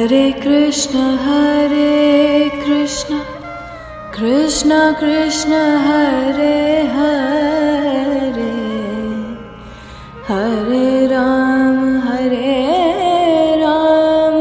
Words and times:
हरे 0.00 0.30
कृष्ण 0.32 0.98
हरे 1.20 2.48
कृष्ण 2.52 3.16
कृष्ण 4.14 4.76
कृष्ण, 5.00 5.52
हरे 5.78 6.60
हरे 6.92 8.46
हरे 10.28 11.06
राम 11.06 11.98
हरे 12.06 12.54
राम 13.60 14.38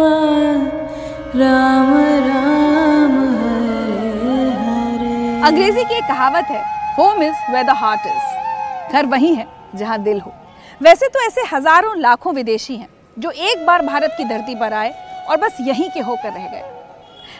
राम 1.35 1.91
राम, 2.27 3.17
हरे 3.41 4.47
हरे। 4.61 5.41
अंग्रेज़ी 5.41 5.83
की 5.83 5.95
एक 5.95 6.03
कहावत 6.05 6.45
है 6.51 6.63
home 6.99 7.23
is 7.23 7.51
where 7.53 7.63
the 7.63 7.77
heart 7.81 8.07
is 8.07 8.93
घर 8.93 9.05
वही 9.07 9.33
है, 9.35 9.47
जहाँ 9.75 10.01
दिल 10.03 10.19
हो। 10.21 10.33
वैसे 10.81 11.07
तो 11.07 11.25
ऐसे 11.27 11.41
हज़ारों 11.51 11.93
लाखों 11.99 12.33
विदेशी 12.33 12.75
हैं, 12.77 12.89
जो 13.17 13.31
एक 13.31 13.65
बार 13.67 13.85
भारत 13.85 14.15
की 14.17 14.25
धरती 14.25 14.55
पर 14.55 14.73
आए 14.75 14.93
और 15.29 15.37
बस 15.37 15.57
यहीं 15.61 15.89
के 15.89 15.99
होकर 15.99 16.33
रह 16.33 16.47
गए। 16.47 16.63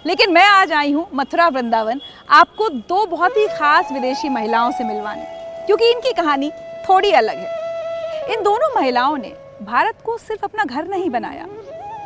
लेकिन 0.05 0.34
मैं 0.34 0.45
आज 0.45 0.71
आई 0.71 0.91
हूँ 0.91 1.07
मथुरा 1.13 1.47
वृंदावन, 1.47 2.02
आपको 2.30 2.70
दो 2.70 3.05
बहुत 3.07 3.38
ही 3.38 3.47
खास 3.49 3.91
विदेशी 3.91 4.30
महिलाओं 4.30 4.71
से 4.71 4.84
मिलवाने, 4.84 5.23
क्योंकि 5.66 5.89
इनकी 5.91 6.11
कहानी 6.13 6.49
थोड़ी 6.89 7.11
अलग 7.11 7.38
है। 7.38 8.33
इन 8.33 8.44
दोनों 8.44 8.70
महिलाओं 8.75 9.17
ने 9.17 9.33
भारत 9.61 10.02
को 10.05 10.17
सिर्फ़ 10.17 10.45
अपना 10.45 10.63
घर 10.63 10.88
नहीं 10.88 11.09
बनाया, 11.09 11.45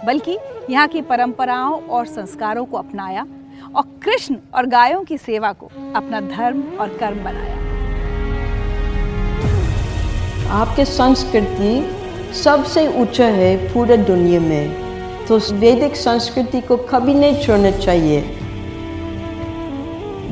बल्कि 0.06 0.38
यहाँ 0.70 0.88
की 0.88 1.02
परंपराओं 1.02 1.80
और 1.88 2.06
संस्कारों 2.06 2.66
को 2.66 2.78
अपनाया 2.78 3.26
और 3.76 3.84
कृष्ण 4.04 4.38
और 4.56 4.66
गायों 4.68 5.04
की 5.04 5.18
सेवा 5.18 5.52
को 5.54 5.66
अपना 5.96 6.22
धर्म 6.22 6.64
और 6.80 6.98
कर्म 6.98 7.24
बनाया। 7.24 7.62
आपके 10.54 10.86
संस्कृति 10.86 12.34
सबसे 12.36 12.88
ऊँचा 13.02 13.26
है 13.32 13.56
पूरे 13.74 13.98
दुनिया 13.98 14.40
में। 14.40 14.83
तो 15.28 15.38
वैदिक 15.56 15.96
संस्कृति 15.96 16.62
को 16.62 16.78
कभी 16.78 17.14
नहीं 17.14 17.42
छोड़ना 17.42 17.72
चाहिए। 17.72 18.22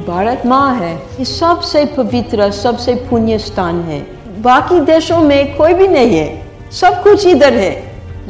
भारत 0.08 0.46
माँ 0.46 0.74
है, 0.76 0.94
ये 1.20 1.26
सबसे 1.26 1.86
पवित्र 1.98 2.50
सबसे 2.52 2.96
पुण्य 3.10 3.38
स्थान 3.40 3.82
है। 3.82 4.00
बाकी 4.42 4.80
देशों 4.80 5.20
में 5.20 5.56
कोई 5.58 5.74
भी 5.74 5.88
नहीं 5.88 6.18
है, 6.18 6.70
सब 6.72 7.02
कुछ 7.04 7.26
इधर 7.28 7.54
है, 7.54 7.72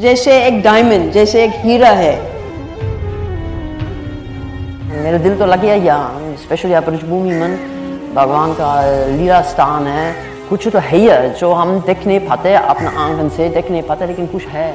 जैसे 0.00 0.42
एक 0.46 0.62
डायमंड 0.62 1.12
जैसे 1.12 1.44
एक 1.44 1.52
हीरा 1.56 1.90
है। 1.90 2.14
मेरा 5.02 5.18
दिल 5.18 5.38
तो 5.38 5.46
लग 5.46 5.60
गया 5.60 5.98
स्पेशली 6.42 6.70
यहाँ 6.70 6.82
पर 6.82 6.96
भूमि 7.06 7.38
मन 7.38 7.58
भगवान 8.14 8.52
का 8.52 8.70
लीला 9.08 9.40
स्थान 9.42 9.86
है। 9.86 10.14
कुछ 10.48 10.68
तो 10.68 10.78
है 10.78 10.96
ही 10.98 11.06
है, 11.06 11.34
जो 11.34 11.52
हम 11.52 11.78
देख 11.80 12.06
नहीं 12.06 12.20
पाते, 12.20 12.54
अपना 12.54 12.90
आँगन 13.00 13.28
से 13.28 13.48
देख 13.48 13.70
नहीं 13.70 13.82
पाते, 13.82 14.06
लेकिन 14.06 14.26
कुछ 14.26 14.46
है। 14.46 14.74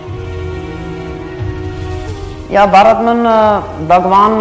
या 2.52 2.66
भारत 2.66 2.98
में 3.06 3.88
भगवान 3.88 4.40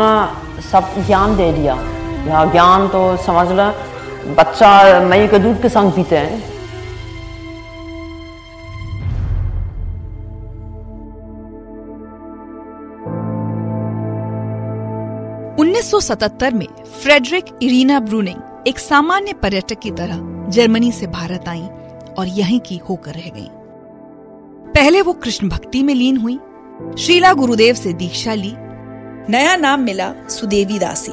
सब 0.73 1.07
ज्ञान 1.07 1.37
दे 1.37 1.53
दिया 1.53 1.75
या 2.29 2.45
ज्ञान 2.45 2.89
तो 2.89 3.01
समझ 3.17 3.49
लो, 3.49 3.71
बच्चा 4.35 5.01
मई 5.01 5.27
के 5.27 5.39
दूध 5.39 5.63
के 5.63 5.69
संग 5.69 5.93
पीते 5.93 6.17
हैं 6.17 6.57
1977 15.59 16.53
में 16.53 16.67
फ्रेडरिक 17.03 17.45
इरीना 17.63 18.01
ब्रूनिंग 18.01 18.69
एक 18.69 18.79
सामान्य 18.79 19.33
पर्यटक 19.33 19.79
की 19.79 19.91
तरह 19.91 20.19
जर्मनी 20.51 20.93
से 20.93 21.07
भारत 21.07 21.49
आई 21.49 21.69
और 22.19 22.27
यहीं 22.29 22.61
की 22.61 22.77
होकर 22.89 23.11
रह 23.11 23.31
गईं। 23.35 23.49
पहले 24.73 25.03
वो 25.03 25.13
कृष्ण 25.13 25.49
भक्ति 25.49 25.83
में 25.83 25.95
लीन 25.95 26.17
हुई 26.17 26.39
श्रीला 26.77 27.33
गुरुदेव 27.33 27.75
से 27.75 27.93
दीक्षा 27.93 28.35
ली, 28.35 28.53
नया 29.33 29.57
नाम 29.57 29.81
मिला 29.81 30.13
सुदेवी 30.29 30.79
दासी, 30.79 31.13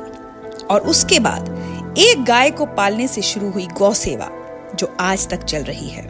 और 0.72 0.82
उसके 0.82 1.20
बाद 1.20 1.50
एक 1.98 2.24
गाय 2.24 2.52
को 2.52 2.66
पालने 2.66 3.08
से 3.08 3.22
शुरू 3.22 3.50
हुई 3.50 3.68
गौ 3.68 3.94
सेवा, 3.94 4.30
जो 4.76 4.98
आज 5.00 5.30
तक 5.30 5.44
चल 5.44 5.64
रही 5.64 5.88
है। 5.88 6.08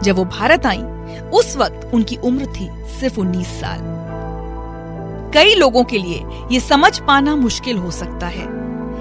जब 0.00 0.16
वो 0.16 0.24
भारत 0.24 0.66
आई, 0.66 0.82
उस 1.20 1.56
वक्त 1.56 1.90
उनकी 1.94 2.16
उम्र 2.16 2.46
थी 2.46 2.70
सिर्फ़ 3.00 3.20
19 3.20 3.46
साल। 3.46 3.80
कई 5.34 5.54
लोगों 5.54 5.84
के 5.84 5.98
लिए 5.98 6.24
ये 6.52 6.60
समझ 6.60 6.98
पाना 6.98 7.36
मुश्किल 7.36 7.76
हो 7.76 7.90
सकता 7.90 8.26
है 8.26 8.46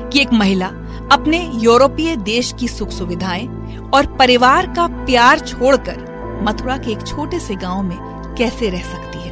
कि 0.09 0.21
एक 0.21 0.33
महिला 0.33 0.67
अपने 1.11 1.51
यूरोपीय 1.53 2.15
देश 2.15 2.53
की 2.59 2.67
सुख 2.67 2.89
सुविधाएँ 2.89 3.47
और 3.93 4.15
परिवार 4.19 4.65
का 4.65 4.87
प्यार 4.87 5.39
छोड़कर 5.39 6.14
मथुरा 6.43 6.77
के 6.77 6.91
एक 6.91 7.05
छोटे 7.07 7.39
से 7.39 7.55
गाँव 7.57 7.81
में 7.83 7.97
कैसे 8.37 8.69
रह 8.69 8.81
सकती 8.83 9.19
है? 9.19 9.31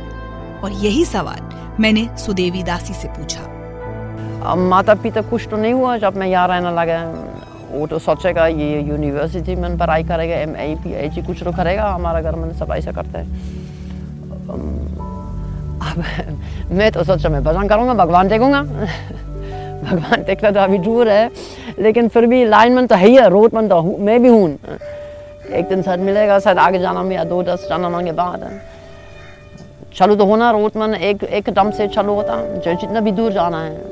और 0.62 0.72
यही 0.74 1.06
सवाल 1.06 1.41
मैंने 1.80 2.08
सुदेवी 2.18 2.64
दासी 2.64 2.94
से 2.94 3.08
पूछा। 3.09 3.41
अब 4.44 4.58
माता 4.69 4.94
पिता 4.96 5.22
कुछ 5.24 5.47
तो 5.50 5.58
नहीं 5.58 5.74
हुआ। 5.74 5.97
जब 5.97 6.18
मैं 6.18 6.28
यहाँ 6.28 6.47
रहने 6.47 6.72
लगा, 6.72 7.00
वो 7.72 7.88
तो 7.88 8.00
सोचेगा, 8.00 8.47
ये 8.47 8.81
यूनिवर्सिटी 8.81 9.56
में 9.56 9.78
पढ़ाई 9.78 10.03
करेगा 10.03 10.36
एम 10.38 10.56
आई 10.58 10.75
पी 10.75 10.94
एच 10.96 11.25
कुछ 11.28 11.44
तो 11.44 11.52
करेगा, 11.52 11.90
हमारा 11.90 12.22
घर 12.22 12.36
में 12.36 12.52
सब 12.58 12.72
ऐसा 12.72 12.92
करते 12.92 13.18
हैं। 13.18 13.28
अब 15.81 16.03
मैं 16.72 16.92
तो 16.92 17.03
सोचा, 17.03 17.30
मैं 17.30 17.44
भजन 17.44 17.68
करूँगा, 17.68 17.94
भगवान 17.96 18.28
देखूँगा। 18.28 18.62
भगवान 19.84 20.24
देखना 20.24 20.52
तो 20.52 20.59
अभी 20.59 20.78
दूर 20.80 21.09
है, 21.09 21.30
लेकिन 21.80 22.08
फिर 22.08 22.25
भी 22.28 22.44
लाइन 22.46 22.74
में 22.74 22.88
तो 22.88 22.96
है 22.96 23.08
ही 23.08 23.16
है 23.16 23.30
रोड 23.30 23.53
में 23.53 23.68
तो 23.69 23.81
मैं 24.00 24.22
भी 24.22 24.30
हूँ। 24.30 24.58
एक 25.50 25.68
दिन 25.70 25.81
शायद 25.84 26.00
मिलेगा 26.00 26.40
शायद 26.40 26.58
आगे 26.58 26.80
जाना 26.80 27.04
में 27.04 27.16
या 27.16 27.24
दो 27.24 27.42
दस 27.44 27.68
जाना 27.70 28.02
के 28.02 28.12
बाद 28.14 28.50
चलो 29.96 30.16
तो 30.16 30.26
होना 30.26 30.50
रोड 30.52 30.72
में 30.78 31.00
एक 31.00 31.24
एक 31.24 31.50
दम 31.50 31.72
से 31.72 31.88
चलो 31.88 32.14
होता 32.16 32.36
जो 32.58 32.74
जितना 32.74 33.00
भी 33.00 33.12
दूर 33.12 33.31
जाना 33.34 33.59
है। 33.64 33.92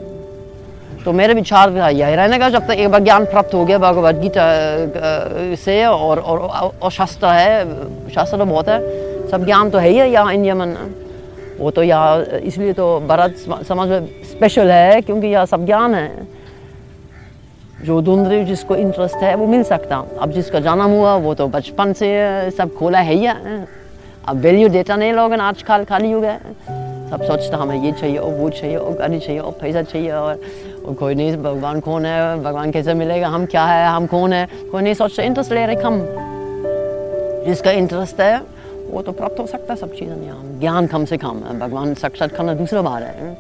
तो 1.03 1.11
मेरे 1.13 1.33
विचार 1.33 1.69
यही 1.71 2.15
रहने 2.15 2.37
का 2.39 2.49
जब 2.49 2.67
तक 2.67 2.79
एक 2.79 2.89
बार 2.91 3.01
ज्ञान 3.01 3.25
प्राप्त 3.25 3.53
हो 3.53 3.63
गया 3.65 3.77
भगवद 3.77 4.19
गीता 4.21 4.45
से 5.57 5.83
और 5.85 6.19
और, 6.19 6.39
और 6.81 6.91
शास्त्र 6.91 7.27
है 7.27 8.09
शास्त्र 8.09 8.37
तो 8.37 8.45
बहुत 8.45 8.69
है 8.69 9.29
सब 9.29 9.45
ज्ञान 9.45 9.69
तो 9.69 9.77
है 9.77 9.89
ही 9.89 9.97
है 9.97 10.09
यहाँ 10.11 10.33
इंडिया 10.33 10.55
में 10.55 10.75
वो 11.59 11.71
तो 11.71 11.83
यहाँ 11.83 12.21
इसलिए 12.41 12.73
तो 12.73 12.99
भारत 13.07 13.35
समाज 13.67 13.89
में 13.89 14.07
स्पेशल 14.29 14.71
है 14.71 15.01
क्योंकि 15.01 15.27
यह 15.27 15.45
सब 15.45 15.65
ज्ञान 15.65 15.95
है। 15.95 16.40
जो 17.85 17.99
रही 18.27 18.45
जिसको 18.45 18.75
इंटरेस्ट 18.75 19.15
है 19.15 19.35
वो 19.35 19.47
मिल 19.47 19.63
सकता 19.63 19.95
अब 20.19 20.31
जिसका 20.31 20.59
जन्म 20.59 20.81
हुआ 20.81 21.15
वो 21.15 21.33
तो 21.33 21.47
बचपन 21.47 21.93
से 21.93 22.09
सब 22.51 22.73
खोला 22.75 22.99
है 22.99 23.13
ही 23.13 23.25
अब 23.25 24.37
वैल्यू 24.37 24.69
देता 24.69 24.95
नहीं 24.95 25.13
लोग 25.13 25.33
आज 25.33 25.63
खाल 25.63 25.85
हो 26.13 26.21
गए 26.21 26.37
सब 27.11 27.23
सोचता 27.23 27.57
हमें 27.57 27.83
ये 27.83 27.91
चाहिए 27.91 28.17
और 28.17 28.33
वो 28.33 28.49
चाहिए 28.49 28.75
और 28.75 28.93
गाड़ी 28.93 29.19
चाहिए 29.19 29.39
और 29.39 29.51
पैसा 29.51 29.81
चाहिए 29.81 30.11
और, 30.11 30.39
कोई 30.99 31.15
नहीं 31.15 31.37
भगवान 31.37 31.79
कौन 31.79 32.05
है 32.05 32.43
भगवान 32.43 32.71
कैसे 32.71 32.93
मिलेगा 32.93 33.27
हम 33.27 33.45
क्या 33.45 33.65
है 33.65 33.87
हम 33.87 34.05
कौन 34.05 34.33
है? 34.33 34.47
कोई 34.71 34.81
नहीं 34.81 34.93
सोचता 34.93 35.23
इंटरेस्ट 35.23 35.51
ले 35.51 35.65
रहे 35.65 35.75
कम 35.75 35.99
जिसका 37.45 37.71
इंटरेस्ट 37.71 38.21
है 38.21 38.41
वो 38.89 39.01
तो 39.01 39.11
प्राप्त 39.11 39.39
हो 39.39 39.47
सकता 39.47 39.73
है 39.73 39.79
सब 39.79 39.93
चीज़ें। 39.95 40.59
ज्ञान 40.59 40.87
कम 40.87 41.05
से 41.05 41.17
कम 41.17 41.41
भगवान 41.59 41.93
साक्षात 41.93 42.31
करना 42.31 42.53
दूसरा 42.53 42.81
बार 42.81 43.03
है। 43.03 43.37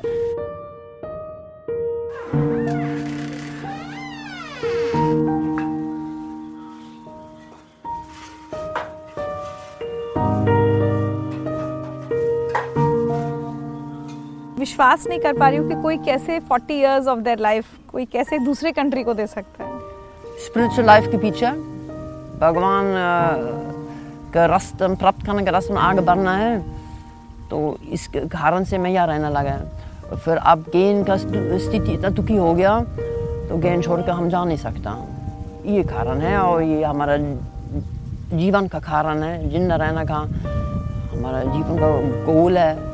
विश्वास 14.61 15.07
नहीं 15.07 15.19
कर 15.19 15.37
पा 15.37 15.47
रही 15.49 15.57
हूँ 15.57 15.67
कि 15.69 15.75
कोई 15.81 15.97
कैसे 16.05 16.39
40 16.49 16.71
इयर्स 16.71 17.07
ऑफ़ 17.07 17.19
देयर 17.19 17.39
लाइफ 17.41 17.65
कोई 17.91 18.05
कैसे 18.07 18.39
दूसरे 18.39 18.71
कंट्री 18.71 19.03
को 19.03 19.13
दे 19.13 19.27
सकता 19.27 19.63
है। 19.63 19.79
स्पिरिचुअल 20.45 20.85
लाइफ 20.87 21.11
के 21.11 21.17
पीछे 21.17 21.51
भगवान 22.39 22.85
का 24.33 24.45
रास्ता 24.45 24.87
प्राप्त 24.95 25.25
करने 25.25 25.43
का 25.45 25.51
रास्ता 25.51 25.79
आगे 25.81 26.01
बढ़ना 26.01 26.35
है 26.37 26.59
तो 27.49 27.77
इस 27.91 28.07
कारण 28.31 28.63
से 28.63 28.77
मैं 28.77 28.91
यहाँ 28.91 29.07
रहने 29.07 29.29
लगा 29.29 29.55
और 30.09 30.17
फिर 30.17 30.37
अब 30.37 30.59
गेन 30.73 31.03
का 31.03 31.17
स्थिति 31.17 31.91
इतना 31.93 32.09
दुखी 32.11 32.35
हो 32.35 32.53
गया 32.53 32.79
तो 33.49 33.57
गेन 33.57 33.81
छोड़ 33.81 34.01
कर 34.01 34.11
हम 34.11 34.29
जा 34.29 34.43
नहीं 34.43 34.57
सकता। 34.57 34.91
ये 35.65 35.83
कारण 35.83 36.21
है 36.21 36.37
और 36.39 36.61
ये 36.63 36.83
हमारा 36.83 37.17
जीवन 38.37 38.67
का 38.67 38.79
कारण 38.81 39.23
है। 39.23 39.49
ज़िंदा 39.51 39.75
रहने 39.75 40.05
का 40.05 40.19
हमारा 41.11 41.43
जीवन 41.43 41.77
का 41.79 41.89
गोल 42.25 42.57
है। 42.57 42.90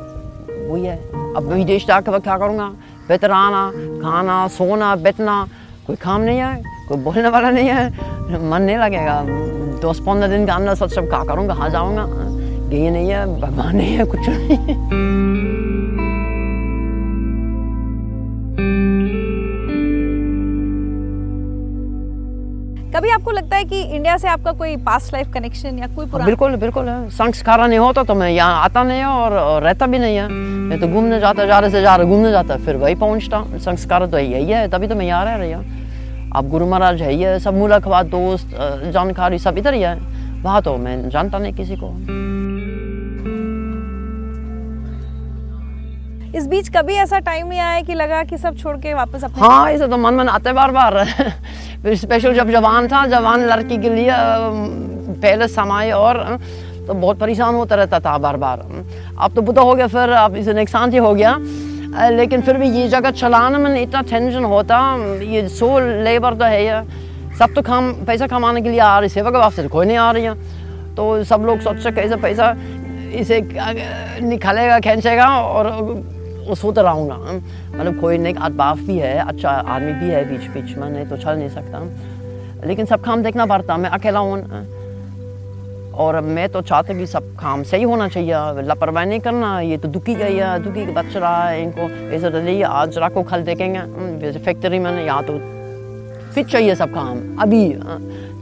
वही 0.68 0.84
है। 0.84 0.96
अब 1.36 1.52
विदेश 1.52 1.86
जाकर 1.86 2.18
क्या 2.18 2.38
करूँगा? 2.38 2.68
बेहतर 3.08 3.30
आना 3.30 3.70
खाना, 4.02 4.46
सोना 4.48 4.94
बैठना 4.96 5.46
कोई 5.86 5.96
काम 5.96 6.20
नहीं 6.20 6.38
है, 6.38 6.62
कोई 6.88 6.98
बोलने 6.98 7.28
वाला 7.28 7.50
नहीं 7.50 7.68
है। 7.68 8.50
मन 8.50 8.62
नहीं 8.62 8.76
लगेगा। 8.76 9.22
दस 9.80 10.00
पंद्रह 10.06 10.28
दिन 10.28 10.46
का 10.46 10.54
अंदर 10.54 10.74
सब 10.74 10.88
सब 10.88 11.08
क्या 11.08 11.24
करूँगा? 11.24 11.54
कहाँ 11.54 11.70
जाऊँगा। 11.70 12.04
ये 12.76 12.90
नहीं 12.90 13.08
है, 13.08 13.40
भगवान 13.40 13.76
नहीं 13.76 13.94
है, 13.96 14.04
कुछ 14.04 14.28
नहीं 14.28 15.27
आपको 23.28 23.36
लगता 23.36 23.56
है 23.56 23.64
कि 23.64 23.80
इंडिया 23.82 24.16
से 24.16 24.28
आपका 24.28 24.52
कोई 24.52 24.76
पास्ट 24.80 25.12
लाइफ 25.12 25.32
कनेक्शन 25.32 25.78
या 25.78 25.86
कोई 25.86 26.06
पुराना 26.06 26.26
बिल्कुल 26.26 26.54
बिल्कुल। 26.56 26.88
है 26.88 27.08
संस्कार 27.12 27.66
नहीं 27.68 27.78
होता 27.78 28.02
तो 28.02 28.14
मैं 28.14 28.30
यहाँ 28.30 28.62
आता 28.64 28.82
नहीं 28.82 28.98
है 28.98 29.06
और, 29.06 29.62
रहता 29.62 29.86
भी 29.86 29.98
नहीं 29.98 30.16
है। 30.16 30.28
मैं 30.28 30.78
तो 30.80 30.88
घूमने 30.88 31.18
जाता 31.20 31.44
जा 31.46 31.58
रहे 31.58 31.70
से 31.70 31.82
जा 31.82 31.96
रहा 31.96 32.06
घूमने 32.06 32.30
जाता। 32.30 32.56
फिर 32.64 32.76
वही 32.76 32.94
पहुँचता 32.94 33.42
संस्कार 33.58 34.06
तो 34.06 34.18
यही 34.18 34.50
है 34.50 34.66
तभी 34.68 34.88
तो 34.88 34.94
मैं 34.94 35.06
यहाँ 35.06 35.24
रह 35.24 35.36
रही 35.36 35.52
हूँ। 35.52 36.32
अब 36.36 36.48
गुरु 36.50 36.66
महाराज 36.66 37.02
है 37.02 37.12
ही 37.12 37.20
है 37.22 37.38
सब 37.38 37.54
मुलाकात 37.54 38.06
दोस्त 38.06 38.56
जानकारी 38.94 39.38
सब 39.38 39.58
इधर 39.58 39.74
ही 39.74 39.82
है। 39.82 39.94
वहाँ 40.42 40.62
तो 40.62 40.76
मैं 40.78 41.08
जानता 41.10 41.38
नहीं 41.38 41.52
किसी 41.52 41.76
को। 41.76 41.92
बीच 46.58 46.68
कभी 46.76 46.94
ऐसा 46.96 47.18
टाइम 47.22 47.46
नहीं 47.48 47.58
आया 47.60 47.80
कि 47.80 47.94
लगा 47.94 48.22
कि 48.24 48.36
सब 48.38 48.56
छोड़ 48.58 48.76
के 48.76 48.92
वापस 48.94 49.24
अपने 49.24 49.40
हाँ 49.40 49.70
ऐसे 49.70 49.86
तो 49.88 49.96
मन 49.96 50.14
मन 50.14 50.28
आते 50.28 50.52
बार 50.52 50.70
बार। 50.70 51.04
फिर 51.82 51.96
स्पेशल 51.96 52.34
जब 52.34 52.50
जवान 52.50 52.88
था, 52.88 53.04
जवान 53.06 53.44
लड़की 53.46 53.76
के 53.78 53.90
लिए 53.90 54.10
पहले 55.22 55.48
समय 55.48 55.92
और 55.92 56.18
तो 56.86 56.94
बहुत 56.94 57.18
परेशान 57.18 57.54
होता 57.54 57.76
रहता 57.76 58.00
था 58.00 58.16
बार 58.18 58.36
बार। 58.36 58.64
अब 59.18 59.34
तो 59.34 59.42
बुरा 59.42 59.62
हो 59.62 59.74
गया, 59.74 59.86
फिर 59.86 60.10
अब 60.18 60.36
इसे 60.36 60.52
नुकसान 60.54 60.92
ही 60.92 60.98
हो 60.98 61.14
गया। 61.14 61.36
लेकिन 62.10 62.42
फिर 62.42 62.56
भी 62.58 62.70
ये 62.70 62.88
जगह 62.88 63.10
चलाने 63.12 63.58
में 63.58 63.80
इतना 63.82 64.02
टेंशन 64.10 64.44
होता 64.44 64.80
ये 65.24 65.46
सो 65.48 65.78
लेबर 66.04 66.34
तो 66.34 66.44
है 66.44 66.64
ये 66.64 66.82
सब 67.38 67.54
तो 67.54 67.62
काम, 67.62 67.92
पैसा 68.04 68.26
कमाने 68.26 68.62
के 68.62 68.68
लिए 68.68 68.80
आ 68.80 68.98
रही 68.98 69.08
सेवा 69.10 69.30
के 69.30 69.62
तो 69.62 69.68
कोई 69.68 69.86
नहीं 69.86 69.96
आ 69.98 70.10
रही 70.10 70.24
है। 70.24 70.34
तो 70.96 71.24
सब 71.24 71.42
लोग 71.46 71.60
सोच 71.60 71.94
कैसे 71.94 72.16
पैसा 72.18 72.54
इसे 73.14 73.40
निकालेगा, 74.20 74.78
खींचेगा 74.80 75.26
और 75.38 75.66
वो 76.48 76.54
सोता 76.54 76.82
रहूँगा। 76.82 77.16
मतलब 77.16 78.00
कोई 78.00 78.18
नेक 78.18 78.38
बाप 78.56 78.78
भी 78.78 78.98
है 78.98 79.18
अच्छा 79.20 79.50
आदमी 79.50 79.92
भी 79.94 80.10
है 80.10 80.24
बीच 80.30 80.48
बीच 80.50 80.76
में 80.78 80.88
नहीं 80.90 81.06
तो 81.06 81.16
चल 81.16 81.36
नहीं 81.38 81.48
सकता। 81.50 82.66
लेकिन 82.66 82.86
सब 82.86 83.04
काम 83.04 83.22
देखना 83.22 83.46
पड़ता 83.46 83.76
मैं 83.76 83.90
अकेला 83.90 84.18
हूँ। 84.20 84.76
और 85.98 86.20
मैं 86.20 86.48
तो 86.48 86.60
चाहता 86.62 86.94
कि 86.94 87.06
सब 87.06 87.22
काम 87.36 87.62
सही 87.64 87.82
होना 87.82 88.06
चाहिए 88.08 88.62
लापरवाही 88.62 89.08
नहीं 89.08 89.20
करना 89.20 89.60
ये 89.60 89.76
तो 89.76 89.88
दुखी 89.88 90.14
गई 90.14 90.36
है 90.36 90.58
दुखी 90.64 90.84
के 90.86 90.92
बच 90.92 91.16
रहा 91.16 91.48
है 91.48 91.62
इनको 91.62 91.88
ऐसा 92.14 92.30
तो 92.30 92.40
नहीं 92.40 92.62
आज 92.64 92.98
रखो 92.98 93.22
कल 93.22 93.42
देखेंगे। 93.42 93.78
हम्म, 93.78 94.18
जैसे 94.20 94.38
फैक्ट्री 94.38 94.78
में 94.78 95.04
यहाँ 95.04 95.22
तो 95.24 95.38
फिट 96.34 96.46
चाहिए 96.46 96.74
सब 96.74 96.94
काम 96.94 97.42
अभी 97.42 97.64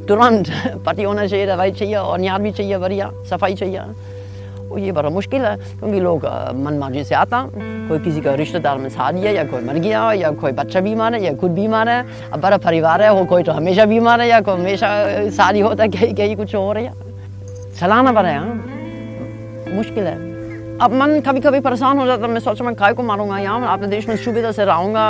तुरंत 0.08 0.50
पति 0.86 1.02
होना 1.02 1.26
चाहिए 1.26 1.46
दवाई 1.46 1.70
चाहिए 1.72 1.94
और 1.96 2.20
न्यार 2.20 2.42
भी 2.42 2.50
चाहिए 2.52 2.78
बढ़िया 2.78 3.10
सफ़ाई 3.30 3.54
चाहिए। 3.54 3.78
ये 4.78 4.92
बड़ा 4.92 5.10
मुश्किल 5.10 5.42
है, 5.42 5.56
क्योंकि 5.56 6.00
लोग 6.00 6.26
मनमार्जी 6.56 7.04
से 7.04 7.14
आता। 7.14 7.42
कोई 7.88 7.98
किसी 7.98 8.20
का 8.20 8.34
रिश्तेदार 8.34 8.78
में 8.78 8.88
शादी 8.90 9.20
है, 9.20 9.34
या 9.34 9.44
कोई 9.44 9.62
मर 9.62 9.78
गया, 9.78 10.12
या 10.14 10.30
कोई 10.32 10.52
बच्चा 10.52 10.80
बीमार 10.80 11.14
है, 11.14 11.22
या 11.24 11.32
खुद 11.34 11.50
बीमार 11.52 11.88
है, 11.88 12.04
अब 12.32 12.40
बड़ा 12.40 12.56
परिवार 12.58 13.02
है, 13.02 13.12
वो 13.12 13.24
कोई 13.24 13.42
तो 13.42 13.52
हमेशा 13.52 13.84
बीमार 13.86 14.20
है, 14.20 14.28
या 14.28 14.40
कोई 14.40 14.54
हमेशा 14.54 14.88
शादी 15.30 15.60
होता 15.60 15.82
है, 15.82 15.88
कहीं 15.90 16.14
कहीं 16.14 16.36
कुछ 16.36 16.54
हो 16.54 16.72
रहा 16.72 16.82
है 16.82 17.74
चलाना 17.74 18.12
पड़ा 18.12 18.28
है 18.28 18.38
हाँ। 18.38 19.74
मुश्किल 19.74 20.06
है। 20.06 20.14
अब 20.78 20.92
मन 20.92 21.20
कभी 21.26 21.40
कभी 21.40 21.60
परेशान 21.60 21.98
हो 21.98 22.06
जाता 22.06 22.26
मैं 22.26 22.40
सोचा 22.40 22.64
मैं 22.64 22.74
काय 22.74 22.92
को 22.92 23.02
मारूँगा 23.02 23.38
यहाँ 23.38 23.72
अपने 23.72 23.86
देश 23.88 24.08
में 24.08 24.16
सुविधा 24.16 24.50
से 24.52 24.64
रहूँगा 24.64 25.04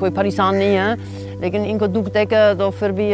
कोई 0.00 0.10
परेशान 0.10 0.54
नहीं 0.56 0.76
है। 0.76 1.16
लेकिन 1.40 1.64
इनको 1.64 1.86
दुख 1.86 2.04
देख 2.12 2.32
तो 2.58 2.68
फिर 2.70 2.92
भी 2.92 3.10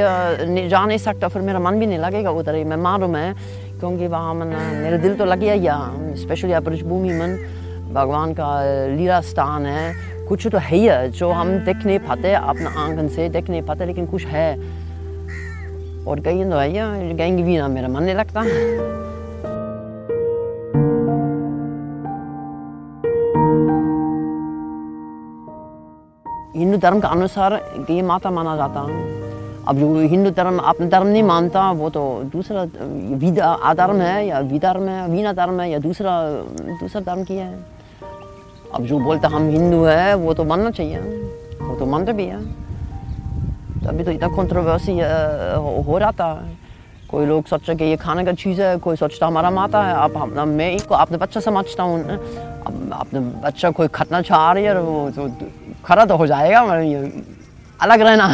जा 0.68 0.84
नहीं 0.84 0.98
सकता, 0.98 1.28
फिर 1.28 1.42
मेरा 1.42 1.58
मन 1.60 1.78
भी 1.78 1.86
नहीं 1.86 1.98
लगेगा 1.98 2.30
उधर 2.32 2.54
ही, 2.54 2.64
मैं 2.64 2.76
मालूम 2.78 3.16
है 3.16 3.34
क्योंकि 3.84 4.06
वहाँ 4.06 4.34
मन 4.34 4.46
मेरा 4.82 4.96
दिल 4.96 5.14
तो 5.14 5.24
लग 5.24 5.38
गया 5.38 5.54
यहाँ 5.54 6.14
स्पेशली 6.16 6.58
ब्रजभूमि 6.58 7.12
में 7.12 7.92
भगवान 7.94 8.32
का 8.34 8.48
लीला 8.88 9.20
स्थान 9.20 9.66
है। 9.66 10.26
कुछ 10.28 10.46
तो 10.46 10.58
है 10.58 10.76
ही 10.76 11.10
जो 11.10 11.30
हम 11.30 11.48
देख 11.66 11.84
नहीं 11.86 11.98
पाते 11.98 12.32
अपना 12.32 12.70
आँगन 12.82 13.08
से 13.08 13.28
देख 13.28 13.50
नहीं 13.50 13.62
पाते 13.62 13.86
लेकिन 13.86 14.06
कुछ 14.06 14.24
है। 14.26 14.48
और 16.06 16.20
कहीं 16.20 16.44
तो 16.50 16.56
है 16.56 16.68
ही, 16.68 17.16
कहीं 17.16 17.44
भी 17.44 17.56
ना 17.58 17.68
मेरा 17.68 17.88
मन 17.88 18.02
नहीं 18.02 18.14
लगता। 18.14 18.40
हिंदू 26.56 26.78
धर्म 26.78 27.00
के 27.00 27.08
अनुसार 27.08 27.52
ये 27.90 28.02
माता 28.02 28.30
माना 28.30 28.56
जाता 28.56 28.80
है। 28.80 29.02
अब 29.68 29.78
जो 29.78 29.86
हिंदू 30.08 30.30
धर्म 30.30 30.58
अपना 30.60 30.86
धर्म 30.88 31.06
नहीं 31.06 31.22
मानता 31.22 31.70
वो 31.72 31.88
तो 31.90 32.02
दूसरा 32.32 32.62
विदा 33.18 33.46
आधर्म 33.64 34.00
है 34.00 34.26
या 34.26 34.38
विधर्म 34.50 34.88
है 34.88 35.06
वीना 35.08 35.32
धर्म 35.32 35.60
है 35.60 35.70
या 35.70 35.78
दूसरा 35.78 36.12
दूसरा 36.80 37.00
धर्म 37.02 37.22
की 37.24 37.36
है। 37.36 37.52
अब 38.74 38.84
जो 38.84 38.98
बोलता 38.98 39.28
हम 39.28 39.48
हिंदू 39.50 39.82
है 39.84 40.14
वो 40.14 40.34
तो 40.34 40.44
मानना 40.44 40.70
चाहिए। 40.70 40.98
वो 41.60 41.76
तो 41.78 41.86
मानते 41.86 42.12
भी 42.12 42.24
है। 42.26 42.42
तो 43.80 43.88
अभी 43.88 44.04
तो 44.04 44.10
इतना 44.10 44.28
कंट्रोवर्सी 44.36 44.92
हो, 44.92 45.98
रहा 45.98 46.12
था 46.12 46.28
कोई 47.10 47.26
लोग 47.26 47.44
सोचा 47.46 47.74
कि 47.74 47.84
ये 47.84 47.96
खाने 47.96 48.24
का 48.24 48.32
चीज़ 48.34 48.60
है 48.62 48.76
कोई 48.78 48.96
सोचता 48.96 49.26
हमारा 49.26 49.50
माता 49.50 49.82
है। 49.82 49.94
अब 50.04 50.16
हम 50.38 50.48
मैं 50.50 50.70
इसको 50.72 50.94
अपने 50.96 51.18
बच्चा 51.18 51.40
समझता 51.40 51.82
हूँ। 51.82 52.00
अब 52.04 52.90
अपने 52.92 53.20
बच्चा 53.20 53.70
कोई 53.70 53.88
खतना 53.94 54.20
चाह 54.22 54.52
रही 54.52 54.64
है 54.64 54.80
वो 54.80 55.10
तो 55.10 55.28
खरा 55.84 56.04
तो 56.04 56.16
हो 56.16 56.26
जाएगा 56.26 56.60
अलग 57.80 58.00
रहना 58.00 58.26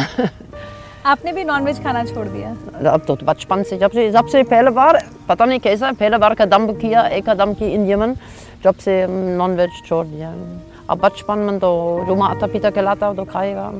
आपने 1.05 1.31
भी 1.33 1.43
नॉनवेज 1.43 1.83
खाना 1.83 2.03
छोड़ 2.05 2.27
दिया? 2.27 2.49
अब 2.91 3.01
तो 3.07 3.15
बचपन 3.23 3.63
से 3.63 3.77
जब 3.77 3.91
से 3.91 4.09
जब 4.11 4.27
से 4.27 4.43
पहले 4.43 4.69
बार 4.69 5.01
पता 5.29 5.45
नहीं 5.45 5.59
कैसा 5.59 5.91
पहले 5.91 6.17
बार 6.17 6.33
कदम 6.33 6.67
किया 6.73 7.07
एक 7.07 7.29
कदम 7.29 7.53
की 7.53 7.95
में 7.95 8.13
जब 8.63 8.75
से 8.75 9.05
नॉन 9.37 9.55
वेज 9.55 9.81
छोड़ 9.87 10.05
दिया। 10.07 10.33
अब 10.89 10.99
बचपन 10.99 11.37
में 11.39 11.59
तो 11.59 11.71
जो 12.07 12.15
माता 12.15 12.47
पिता 12.47 12.69
कहलाता 12.69 13.07
है 13.07 13.15
तो 13.15 13.23
खाएगा। 13.25 13.71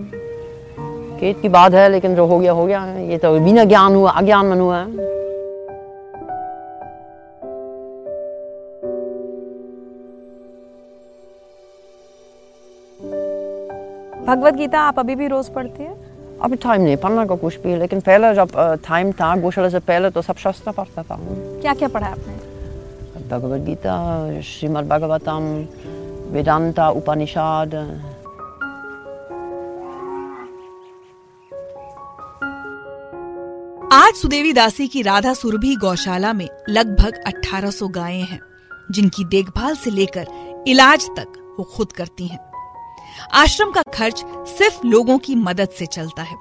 केट 1.19 1.41
की 1.41 1.49
बात 1.49 1.73
है 1.73 1.87
लेकिन 1.89 2.15
जो 2.15 2.25
हो 2.25 2.39
गया 2.39 2.51
हो 2.51 2.65
गया 2.65 2.85
ये 2.99 3.17
तो 3.17 3.39
बिना 3.39 3.63
ज्ञान 3.63 3.95
हुआ 3.95 4.11
अज्ञान 4.11 4.45
मन 4.47 4.59
हुआ 4.59 4.83
भगवत 14.25 14.53
गीता 14.53 14.79
आप 14.79 14.99
अभी 14.99 15.15
भी 15.15 15.27
रोज 15.27 15.49
पढ़ती 15.49 15.83
है? 15.83 16.00
अभी 16.43 16.55
टाइम 16.57 16.81
नहीं 16.81 16.97
पढ़ना 16.97 17.25
का 17.25 17.35
कुछ 17.35 17.57
भी 17.63 17.75
लेकिन 17.77 17.99
पहले 18.01 18.33
जब 18.35 18.51
टाइम 18.87 19.11
था 19.11 19.35
गौशाला 19.41 19.69
से 19.69 19.79
पहले 19.79 20.09
तो 20.09 20.21
सब 20.21 20.35
शास्त्र 20.35 20.71
पढ़ता 20.71 21.03
था 21.03 21.17
क्या 21.61 21.73
क्या 21.73 21.87
पढ़ा 21.87 22.07
है 22.07 22.13
आपने 22.13 23.27
भगवद 23.29 23.65
गीता 23.65 23.95
श्रीमद् 24.41 24.87
भागवतम 24.87 25.43
वेदांता 26.33 26.89
उपनिषद 26.89 27.75
आज 33.93 34.13
सुदेवी 34.15 34.53
दासी 34.53 34.87
की 34.87 35.01
राधा 35.01 35.33
सुरभि 35.33 35.75
गौशाला 35.75 36.33
में 36.33 36.47
लगभग 36.69 37.23
1800 37.27 37.89
गायें 37.91 38.21
हैं 38.21 38.39
जिनकी 38.91 39.25
देखभाल 39.25 39.75
से 39.75 39.91
लेकर 39.91 40.63
इलाज 40.67 41.09
तक 41.17 41.55
वो 41.59 41.63
खुद 41.75 41.91
करती 41.91 42.27
हैं। 42.27 42.39
आश्रम 43.33 43.71
का 43.71 43.81
खर्च 43.93 44.23
सिर्फ़ 44.47 44.85
लोगों 44.87 45.17
की 45.17 45.35
मदद 45.35 45.69
से 45.69 45.85
चलता 45.85 46.21
है। 46.21 46.35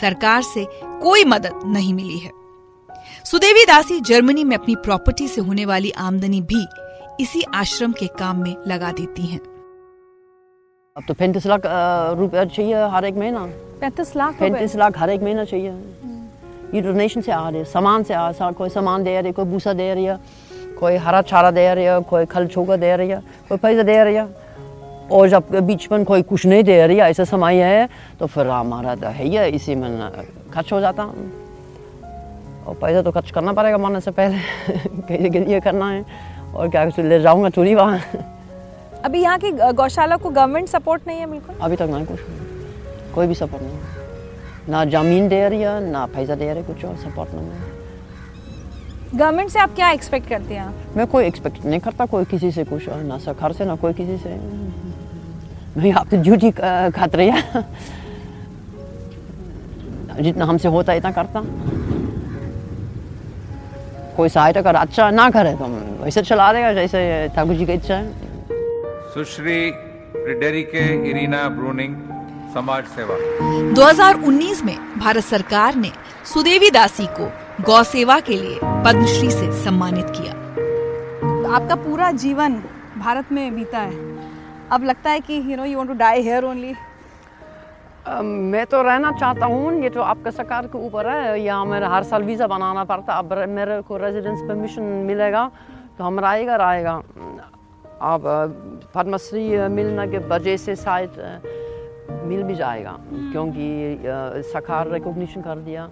सरकार 0.00 0.42
से 0.42 0.64
कोई 0.82 1.24
मदद 1.24 1.60
नहीं 1.66 1.94
मिली 1.94 2.18
है। 2.18 2.30
सुदेवी 3.24 3.64
दासी 3.64 4.00
जर्मनी 4.00 4.44
में 4.44 4.56
अपनी 4.56 4.74
प्रॉपर्टी 4.76 5.28
से 5.28 5.40
होने 5.40 5.64
वाली 5.64 5.90
आमदनी 5.90 6.40
भी 6.40 6.66
इसी 7.20 7.42
आश्रम 7.54 7.92
के 7.92 8.06
काम 8.18 8.42
में 8.42 8.54
लगा 8.66 8.92
देती 8.92 9.26
हैं। 9.26 9.38
अब 10.96 11.02
तो 11.08 11.14
पैंतीस 11.14 11.46
लाख 11.46 11.62
रुपया 12.18 12.44
चाहिए 12.44 12.88
हर 12.88 13.04
एक 13.04 13.14
महीना। 13.14 13.46
पैंतीस 13.80 14.16
लाख 14.16 14.38
पैंतीस 14.38 14.76
लाख 14.76 14.98
हर 14.98 15.10
एक 15.10 15.22
महीना 15.22 15.44
चाहिए। 15.44 15.70
ये 16.74 16.80
डोनेशन 16.80 17.20
से 17.20 17.32
आ 17.32 17.48
रहे 17.48 17.58
हैं, 17.58 17.66
सामान 17.66 18.02
से 18.02 18.14
आ 18.14 18.30
सा, 18.32 18.50
कोई 18.52 18.68
सामान 18.68 19.04
दे 19.04 19.20
रही 19.20 19.32
कोई 19.32 19.44
भूसा 19.44 19.72
दे 19.72 19.92
रही 19.94 20.04
है 20.04 20.18
कोई 20.78 20.96
हरा 20.96 21.22
चारा 21.22 21.50
दे 21.50 21.74
रही 21.74 21.84
है 21.84 22.00
कोई 22.00 22.24
खल 22.26 22.46
छोका 22.46 22.76
दे 22.76 22.94
रही 22.96 23.08
है 23.08 23.20
कोई 23.48 23.58
पैसा 23.58 23.82
दे 23.82 24.02
रही 24.04 24.14
है। 24.14 24.39
और 25.10 25.28
जब 25.28 25.54
बीच 25.66 25.86
में 25.92 26.04
कोई 26.04 26.22
कुछ 26.22 26.46
नहीं 26.46 26.62
दे 26.64 26.86
रही 26.86 26.96
है 26.96 27.10
ऐसा 27.10 27.24
समय 27.24 27.62
है 27.62 27.88
तो 28.20 28.26
फिर 28.26 28.46
हमारा 28.46 28.94
तो 28.94 29.06
है 29.08 29.24
ही 29.24 29.38
इसी 29.56 29.74
में 29.74 30.10
खर्च 30.54 30.72
हो 30.72 30.80
जाता। 30.80 31.04
और 32.66 32.74
पैसा 32.80 33.02
तो 33.02 33.10
खर्च 33.10 33.30
करना 33.30 33.52
पड़ेगा 33.52 33.78
मरने 33.78 34.00
से 34.00 34.10
पहले 34.10 34.38
कैसे 35.08 35.30
के 35.30 35.40
लिए 35.40 35.60
करना 35.60 35.90
है। 35.90 36.04
और 36.54 36.68
क्या 36.68 36.84
कुछ 36.84 36.98
ले 37.00 37.20
जाऊँगा 37.20 37.50
थोड़ी 37.56 37.74
वहाँ 37.74 38.00
अभी 39.04 39.22
यहाँ 39.22 39.38
की 39.38 39.50
गौशाला 39.50 40.16
को 40.16 40.30
गवर्नमेंट 40.30 40.68
सपोर्ट 40.68 41.06
नहीं 41.06 41.20
है 41.20 41.26
बिल्कुल? 41.30 41.54
अभी 41.62 41.76
तक 41.76 41.88
नहीं 41.90 42.06
कुछ 42.06 42.18
कोई 43.14 43.26
भी 43.26 43.34
सपोर्ट 43.34 43.62
नहीं। 43.62 43.78
ना 44.68 44.84
ज़मीन 44.84 45.28
दे 45.28 45.48
रही 45.48 45.60
है 45.60 45.90
ना 45.90 46.04
पैसा 46.06 46.34
दे 46.34 46.52
रही 46.52 46.62
कुछ 46.64 46.84
और 46.84 46.96
सपोर्ट 46.96 47.34
नहीं 47.34 47.48
है। 47.48 47.68
गवर्नमेंट 49.14 49.50
से 49.50 49.58
आप 49.58 49.74
क्या 49.74 49.90
एक्सपेक्ट 49.90 50.28
करते 50.28 50.54
हैं? 50.54 50.74
मैं 50.96 51.06
कोई 51.06 51.24
एक्सपेक्ट 51.26 51.64
नहीं 51.64 51.80
करता 51.80 52.06
कोई 52.06 52.24
किसी 52.24 52.50
से 52.52 52.64
कुछ 52.64 52.88
और 52.88 53.02
ना 53.04 53.18
सरकार 53.18 53.52
से 53.52 53.64
ना 53.64 53.74
कोई 53.76 53.92
किसी 53.92 54.16
से। 54.18 54.36
मैं 55.76 55.92
आपकी 55.92 56.16
ड्यूटी 56.16 56.50
खात 56.50 57.14
रही 57.14 57.30
है 57.30 57.64
जितना 60.20 60.44
हमसे 60.44 60.68
होता 60.68 60.92
है 60.92 60.98
इतना 60.98 61.12
करता। 61.12 61.42
कोई 64.16 64.28
सहायता 64.28 64.62
कर 64.62 64.74
अच्छा 64.74 65.10
ना 65.10 65.28
करे 65.30 65.52
तो 65.56 65.66
वैसे 66.04 66.22
चला 66.22 66.52
देगा 66.52 66.72
जैसे 66.72 67.28
ठाकुर 67.36 67.54
जी 67.56 67.66
की 67.66 67.72
इच्छा 67.72 67.94
है। 67.94 68.28
Sushri 69.14 69.60
Friederike 70.14 70.82
Irina 71.10 71.42
Bruning, 71.54 71.94
समाज 72.54 72.84
सेवा। 72.96 73.16
2019 73.74 74.64
में 74.64 74.76
भारत 74.98 75.24
सरकार 75.24 75.74
ने 75.74 75.90
सुदेवी 76.34 76.70
दासी 76.70 77.06
को 77.18 77.30
गौ 77.64 77.82
सेवा 77.82 78.18
के 78.20 78.36
लिए 78.36 78.58
पद्मश्री 78.84 79.30
से 79.30 79.52
सम्मानित 79.64 80.06
किया। 80.16 80.32
आपका 81.56 81.74
पूरा 81.74 82.10
जीवन 82.24 82.52
भारत 82.98 83.32
में 83.32 83.54
बीता 83.54 83.78
है। 83.78 84.19
अब 84.72 84.84
लगता 84.84 85.10
है 85.10 85.20
कि 85.20 85.42
you 85.50 85.56
know 85.56 85.64
you 85.64 85.76
want 85.76 85.88
to 85.88 85.94
die 85.98 86.20
here 86.22 86.44
only 86.44 86.74
मैं 88.52 88.64
तो 88.66 88.80
रहना 88.82 89.10
चाहता 89.12 89.46
हूँ 89.46 89.82
ये 89.82 89.88
तो 89.90 90.00
आपका 90.02 90.30
सरकार 90.30 90.66
के 90.66 90.78
ऊपर 90.86 91.08
है 91.08 91.40
यहाँ 91.40 91.64
मेरा 91.66 91.88
हर 91.88 92.04
साल 92.04 92.22
वीज़ा 92.22 92.46
बनाना 92.46 92.84
पड़ता 92.84 93.14
अब 93.14 93.32
मेरे 93.48 93.80
को 93.88 93.96
रेजिडेंस 93.96 94.40
परमिशन 94.48 94.82
मिलेगा 95.10 95.50
तो 95.98 96.04
हम 96.04 96.20
रहेगा 96.20 96.56
रहेगा 96.56 96.94
अब 98.12 98.22
पद्मश्री 98.94 99.44
मिलने 99.68 100.06
के 100.10 100.18
वजह 100.28 100.56
से 100.56 100.76
शायद 100.76 101.20
मिल 102.26 102.42
भी 102.42 102.54
जाएगा 102.54 102.96
क्योंकि 103.10 103.68
सरकार 104.52 104.90
रिकॉग्निशन 104.92 105.42
कर 105.42 105.58
दिया 105.68 105.88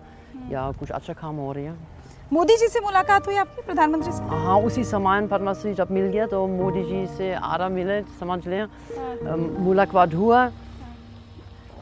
या 0.50 0.70
कुछ 0.80 0.90
अच्छा 0.90 1.12
काम 1.12 1.36
हो 1.36 1.52
रहा 1.52 1.64
है। 1.64 1.97
मोदी 2.32 2.56
जी 2.56 2.68
से 2.68 2.80
मुलाकात 2.80 3.26
हुई 3.26 3.36
आपकी 3.36 3.62
प्रधानमंत्री 3.62 4.12
से? 4.12 4.22
हाँ 4.22 4.60
उसी 4.60 4.84
समय 4.84 5.26
पद्मश्री 5.26 5.74
जब 5.74 5.88
मिल 5.90 6.04
गया 6.04 6.26
तो 6.26 6.46
मोदी 6.46 6.82
जी 6.82 7.06
से 7.16 7.34
आरा 7.34 7.68
मिले 7.68 8.02
समझ 8.02 8.46
लें 8.46 8.62
अ, 8.62 9.36
मुलाकात 9.60 10.14
हुआ। 10.14 10.46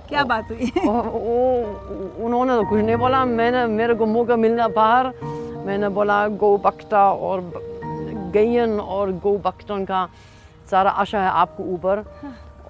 क्या 0.09 0.25
बात 0.25 0.51
हुई? 0.51 0.73
वो- 0.77 2.25
उन्होंने 2.25 2.53
तो 2.53 2.71
कुछ 2.71 2.81
नहीं 2.81 2.97
बोला। 2.97 3.25
मैंने 3.25 3.67
मेरे 3.67 3.95
को 3.95 4.07
मौका 4.07 4.37
मिलना 4.37 4.69
बाहर। 4.69 5.07
मैंने 5.67 5.89
बोला 5.89 6.29
गौ 6.29 6.57
बख्ता 6.59 7.13
और 7.13 7.41
गयन 8.35 8.81
और 8.81 9.13
गौ 9.13 9.37
बख्तन 9.37 9.85
का 9.85 10.09
सारा 10.71 10.91
आशा 10.91 11.19
है 11.21 11.29
आपको 11.29 11.63
ऊपर। 11.63 12.05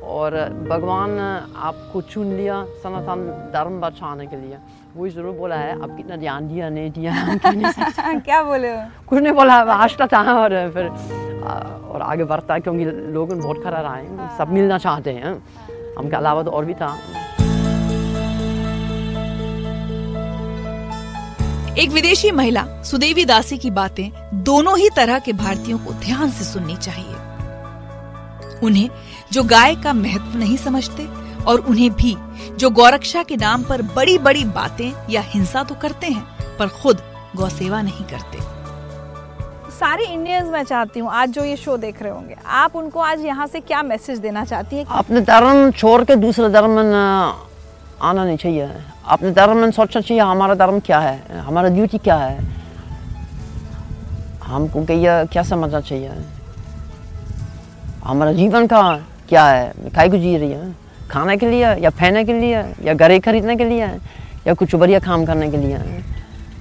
और 0.02 0.30
भगवान 0.71 1.11
ने 1.11 1.52
आपको 1.56 2.00
चुन 2.00 2.26
लिया 2.26 2.64
सनातन 2.64 3.50
धर्म 3.54 3.80
बचाने 3.80 4.26
के 4.26 4.37
लिए। 4.37 4.59
वही 4.97 5.11
ज़रूर 5.11 5.35
बोला 5.37 5.57
है 5.57 5.73
अब 5.83 5.97
कितना 5.97 6.17
ध्यान 6.17 6.47
दिया 6.49 6.69
नहीं 6.69 6.91
दिया? 6.91 7.12
नहीं 7.47 8.21
क्या 8.21 8.43
बोले 8.43 8.71
हो? 8.76 8.83
कुछ 9.09 9.23
नहीं 9.23 9.33
बोला 9.33 9.55
हंसता 9.83 10.07
था 10.07 10.21
और 10.43 10.50
फिर 10.75 10.87
और 11.93 12.03
आगे 12.03 12.25
बढ़ता 12.25 12.55
है 12.55 12.61
क्योंकि 12.61 12.85
लोग 13.12 13.33
बहुत 13.43 13.62
खरा 13.65 13.81
रहा 13.81 13.95
है 13.95 14.29
सब 14.38 14.53
मिलना 14.53 14.79
चाहते 14.79 15.12
हैं। 15.12 15.35
हमके 15.99 16.17
अलावा 16.17 16.43
तो 16.43 16.50
और 16.50 16.65
भी 16.65 16.75
था। 16.75 16.97
एक 21.79 21.91
विदेशी 21.91 22.31
महिला 22.31 22.65
सुदेवी 22.83 23.25
दासी 23.25 23.59
की 23.59 23.71
बातें 23.71 24.11
दोनों 24.45 24.79
ही 24.79 24.88
तरह 24.97 25.19
के 25.19 25.33
भारतीयों 25.33 25.79
को 25.79 25.93
ध्यान 26.05 26.31
से 26.31 26.45
सुननी 26.45 26.76
चाहिए। 26.76 27.15
उन्हें 28.67 28.88
जो 29.33 29.43
गाय 29.45 29.75
का 29.85 29.93
महत्व 29.93 30.38
नहीं 30.38 30.57
समझते 30.57 31.07
और 31.47 31.61
उन्हें 31.61 31.91
भी 31.93 32.17
जो 32.59 32.71
गौरक्षा 32.71 33.23
के 33.23 33.37
नाम 33.37 33.62
पर 33.62 33.83
बड़ी 33.97 34.19
बड़ी 34.19 34.45
बातें 34.45 34.93
या 35.11 35.21
हिंसा 35.25 35.62
तो 35.62 35.75
करते 35.75 36.07
हैं 36.07 36.57
पर 36.59 36.69
खुद 36.73 37.00
गौसेवा 37.37 37.81
नहीं 37.83 38.05
करते। 38.05 38.38
सारे 39.73 40.05
इंडियंस 40.05 40.49
मैं 40.49 40.62
चाहती 40.65 41.00
हूँ 41.00 41.11
आज 41.11 41.31
जो 41.31 41.45
ये 41.45 41.57
शो 41.57 41.76
देख 41.76 42.03
रहे 42.03 42.12
होंगे 42.12 42.37
आप 42.47 42.76
उनको 42.76 43.00
आज 43.00 43.25
यहाँ 43.25 43.47
से 43.47 43.61
क्या 43.61 43.83
मैसेज 43.83 44.19
देना 44.19 44.45
चाहती 44.45 44.76
हैं? 44.76 44.85
अपने 44.85 45.21
धर्म 45.21 45.71
छोड़ 45.71 46.03
के 46.05 46.17
दूसरे 46.17 46.49
धर्म 46.49 46.71
में 46.71 46.95
आना 48.03 48.25
नहीं 48.25 48.37
चाहिए। 48.37 48.71
अपने 49.07 49.31
धर्म 49.31 49.57
में 49.57 49.71
सोचना 49.71 50.00
चाहिए 50.00 50.23
हमारा 50.23 50.55
धर्म 50.55 50.79
क्या 50.81 50.99
है? 50.99 51.38
हमारा 51.38 51.69
ड्यूटी 51.69 51.99
क्या 51.99 52.17
है? 52.17 52.38
हमको 54.45 54.85
क्या 54.85 55.25
क्या 55.25 55.43
समझना 55.43 55.81
चाहिए? 55.81 56.11
हमारा 58.05 58.33
जीवन 58.33 58.67
का 58.67 58.83
क्या 59.29 59.45
है? 59.45 59.73
काय 59.95 60.09
को 60.09 60.17
जी 60.17 60.37
रही 60.37 60.50
है? 60.50 60.75
खाने 61.11 61.37
के 61.37 61.51
लिए, 61.51 61.75
या 61.75 61.91
पहने 61.93 62.25
के 62.25 62.33
लिए, 62.33 62.63
या 62.85 62.95
घरे 62.95 63.19
खरीदने 63.21 63.57
के 63.57 63.65
लिए, 63.65 63.87
या 64.47 64.55
कुछ 64.55 64.75
बढ़िया 64.75 64.99
काम 65.01 65.25
करने 65.27 65.51
के 65.51 65.57
लिए। 65.57 65.79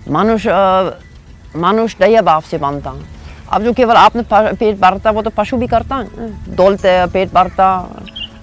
मानुष 0.10 0.48
मानुष 1.56 1.96
दया 1.98 2.22
भाव 2.22 2.42
से 2.42 2.58
मानता 2.58 2.94
अब 3.50 3.64
जो 3.64 3.72
केवल 3.74 3.96
आपने 3.96 4.24
पेट 4.32 4.80
भरता, 4.80 5.12
वो 5.12 5.22
तो 5.22 5.30
पशु 5.30 5.58
भी 5.58 5.68
करता। 5.68 5.96
है 5.96 6.56
दौलते, 6.56 7.06
पेट 7.14 7.34
भरता, 7.34 7.68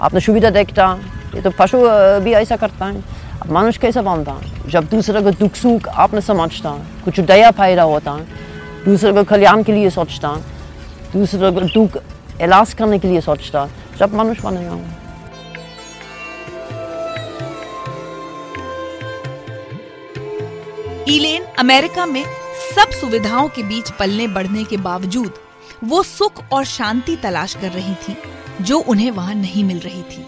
आपने 0.01 0.21
सुविधा 0.21 0.51
देखता, 0.51 0.87
ये 1.35 1.41
तो 1.43 1.51
पशु 1.59 1.79
भी 2.25 2.33
ऐसा 2.33 2.57
करता 2.57 2.87
है। 2.87 3.03
अब 3.43 3.51
मानुष 3.51 3.79
कैसे 3.79 4.01
मानता 4.03 4.39
जब 4.69 4.89
दूसरे 4.89 5.21
को 5.23 5.31
दुख 5.33 5.55
सुख 5.55 5.89
आपने 5.89 6.21
समझता, 6.21 6.71
कुछ 7.05 7.21
दया 7.21 7.51
फ़ायदा 7.51 7.83
होता, 7.85 8.19
दूसरे 8.85 9.13
को 9.13 9.25
कल्याण 9.25 9.63
के 9.63 9.73
लिए 9.73 9.91
सोचता, 9.91 10.37
दूसरे 11.13 11.51
को 11.51 11.61
दुख 11.63 12.03
इलाज 12.41 12.75
करने 12.75 12.99
के 12.99 13.09
लिए 13.09 13.21
सोचता 13.21 13.69
जब 13.99 14.15
मनुष्य 14.15 14.43
बनेगा। 14.43 14.77
ईलेन 21.09 21.45
अमेरिका 21.59 22.05
में 22.07 22.25
सब 22.75 22.91
सुविधाओं 22.91 23.49
के 23.49 23.63
बीच 23.63 23.91
पलने 23.91 24.27
बढ़ने 24.27 24.65
के 24.65 24.77
बावजूद, 24.77 25.39
वो 25.85 26.03
सुख 26.03 26.43
और 26.53 26.65
शांति 26.65 27.17
तलाश 27.17 27.55
कर 27.55 27.71
रही 27.71 27.95
थी, 27.95 28.17
जो 28.61 28.79
उन्हें 28.79 29.11
वहाँ 29.11 29.35
नहीं 29.35 29.65
मिल 29.65 29.79
रही 29.79 30.03
थी। 30.03 30.25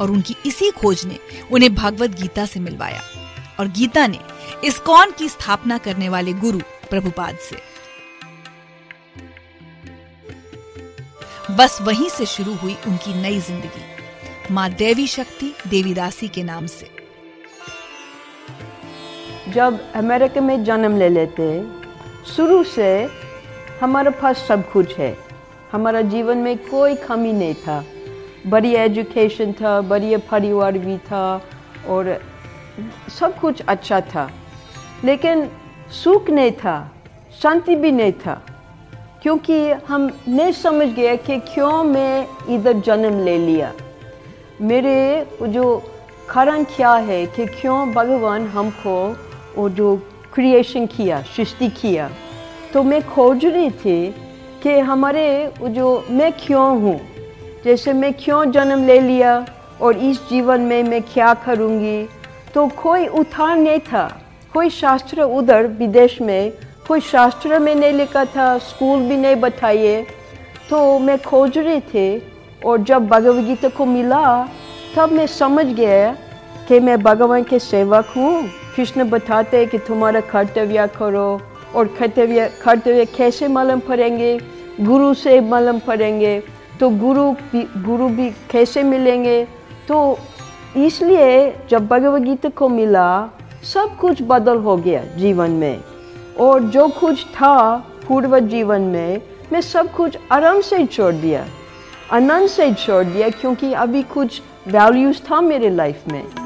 और 0.00 0.10
उनकी 0.10 0.36
इसी 0.46 0.70
खोज 0.70 1.04
ने 1.06 1.18
उन्हें 1.52 1.74
भागवत 1.74 2.10
गीता 2.20 2.46
से 2.46 2.60
मिलवाया, 2.60 3.02
और 3.60 3.68
गीता 3.68 4.06
ने 4.06 4.18
इस्कॉन 4.64 5.10
की 5.10 5.28
स्थापना 5.28 5.78
करने 5.78 6.08
वाले 6.08 6.32
गुरु 6.34 6.60
प्रभुपाद 6.90 7.38
से। 7.40 7.56
बस 11.50 11.78
वहीं 11.82 12.08
से 12.08 12.26
शुरू 12.26 12.54
हुई 12.54 12.76
उनकी 12.86 13.14
नई 13.14 13.40
ज़िंदगी, 13.40 14.54
माँ 14.54 14.68
देवी 14.70 15.06
शक्ति 15.08 15.54
देवीदासी 15.68 16.28
के 16.28 16.42
नाम 16.42 16.66
से। 16.68 16.90
जब 19.54 19.78
अमेरिका 19.94 20.40
में 20.40 20.62
जन्म 20.64 20.96
ले 20.96 21.08
लेते, 21.08 21.46
शुरू 22.26 22.62
से 22.64 23.08
हमारे 23.80 24.10
पास 24.10 24.38
सब 24.38 24.70
कुछ 24.72 24.96
है। 24.98 25.16
हमारा 25.72 26.00
जीवन 26.00 26.38
में 26.38 26.56
कोई 26.58 26.94
कमी 26.96 27.32
नहीं 27.32 27.54
था। 27.54 27.84
बड़ी 28.46 28.72
एजुकेशन 28.74 29.52
था, 29.52 29.80
बढ़िया 29.80 30.18
परिवार 30.30 30.78
भी 30.78 30.96
था 30.98 31.24
और 31.88 32.20
सब 33.18 33.38
कुछ 33.40 33.62
अच्छा 33.68 34.00
था। 34.00 34.30
लेकिन 35.04 35.48
सुख 35.92 36.30
नहीं 36.30 36.52
था, 36.52 36.90
शांति 37.42 37.76
भी 37.76 37.90
नहीं 37.90 38.12
था, 38.12 38.40
क्योंकि 39.22 39.58
हम 39.88 40.10
नहीं 40.28 40.52
समझ 40.52 40.88
गए 40.88 41.16
कि 41.16 41.38
क्यों 41.48 41.82
मैं 41.84 42.26
इधर 42.48 42.80
जन्म 42.80 43.20
ले 43.24 43.36
लिया। 43.38 43.72
मेरे 44.60 45.26
जो 45.42 45.82
कारण 46.30 46.64
क्या 46.76 46.92
है 47.02 47.24
कि 47.26 47.46
क्यों 47.46 47.92
भगवान 47.92 48.46
हमको 48.46 48.96
वो 49.56 49.68
जो 49.70 49.96
क्रिएशन 50.34 50.86
किया, 50.86 51.20
सृष्टि 51.36 51.68
किया 51.70 52.10
तो 52.72 52.82
मैं 52.82 53.02
खोज 53.08 53.44
रही 53.44 53.70
थी 53.70 54.14
कि 54.62 54.78
हमारे 54.80 55.52
जो 55.60 56.04
मैं 56.10 56.32
क्यों 56.40 56.80
हूँ? 56.80 57.00
जैसे 57.64 57.92
मैं 57.92 58.12
क्यों 58.14 58.44
जन्म 58.50 58.86
ले 58.86 58.98
लिया 59.00 59.34
और 59.80 59.96
इस 59.98 60.20
जीवन 60.30 60.60
में 60.60 60.82
मैं 60.82 61.00
क्या 61.04 61.32
करूँगी? 61.44 62.06
तो 62.54 62.66
कोई 62.82 63.06
उत्थान 63.08 63.60
नहीं 63.60 63.78
था। 63.80 64.06
कोई 64.52 64.70
शास्त्र 64.70 65.22
उधर 65.22 65.66
विदेश 65.68 66.20
में, 66.20 66.52
कोई 66.88 67.00
शास्त्र 67.00 67.58
में 67.58 67.74
नहीं 67.74 67.92
लिखा 67.92 68.24
था 68.26 68.56
स्कूल 68.60 69.00
भी 69.00 69.16
नहीं 69.16 69.36
बताइए 69.36 70.02
तो 70.70 70.98
मैं 70.98 71.18
खोज 71.22 71.58
रही 71.58 71.80
थी 71.82 72.22
और 72.64 72.82
जब 72.82 73.06
भगवद 73.08 73.44
गीता 73.44 73.68
को 73.68 73.84
मिला, 73.86 74.48
तब 74.96 75.12
मैं 75.12 75.26
समझ 75.26 75.66
गया 75.66 76.12
कि 76.68 76.80
मैं 76.80 77.02
भगवान 77.02 77.42
के 77.42 77.58
सेवक 77.58 78.12
हूँ। 78.16 78.61
कृष्ण 78.76 79.08
बताते 79.10 79.56
हैं 79.56 79.68
कि 79.68 79.78
तुम्हारा 79.78 80.20
कर्तव्य 80.20 80.86
करो 80.96 81.28
और 81.74 81.88
कर्तव्य 81.98 82.50
कर्तव्य 82.64 83.04
कैसे 83.16 83.48
मालूम 83.48 83.80
पड़ेंगे 83.80 84.38
गुरु 84.80 85.12
से 85.14 85.40
मालूम 85.40 85.78
पड़ेंगे 85.78 86.42
तो 86.80 86.88
गुरु 86.90 87.30
भी 87.32 87.62
गुरु 87.84 88.08
भी 88.08 88.30
कैसे 88.50 88.82
मिलेंगे 88.82 89.44
तो 89.88 90.18
इसलिए 90.76 91.54
जब 91.70 91.86
भगवद 91.88 92.22
गीता 92.22 92.48
को 92.48 92.68
मिला 92.68 93.08
सब 93.64 93.96
कुछ 93.96 94.22
बदल 94.22 94.58
हो 94.58 94.76
गया 94.76 95.02
जीवन 95.16 95.50
में 95.50 95.80
और 96.40 96.62
जो 96.70 96.88
कुछ 97.00 97.24
था 97.26 97.56
पूर्व 98.08 98.38
जीवन 98.40 98.82
में 98.82 99.20
मैं 99.52 99.60
सब 99.60 99.92
कुछ 99.94 100.16
आराम 100.32 100.60
से 100.60 100.84
छोड़ 100.86 101.12
दिया 101.14 101.46
आनंद 102.12 102.48
से 102.48 102.72
छोड़ 102.74 103.04
दिया 103.04 103.28
क्योंकि 103.30 103.72
अभी 103.74 104.02
कुछ 104.12 104.40
वैल्यूज़ 104.68 105.20
था 105.20 105.40
मेरे 105.40 105.70
लाइफ 105.70 106.08
में 106.08 106.41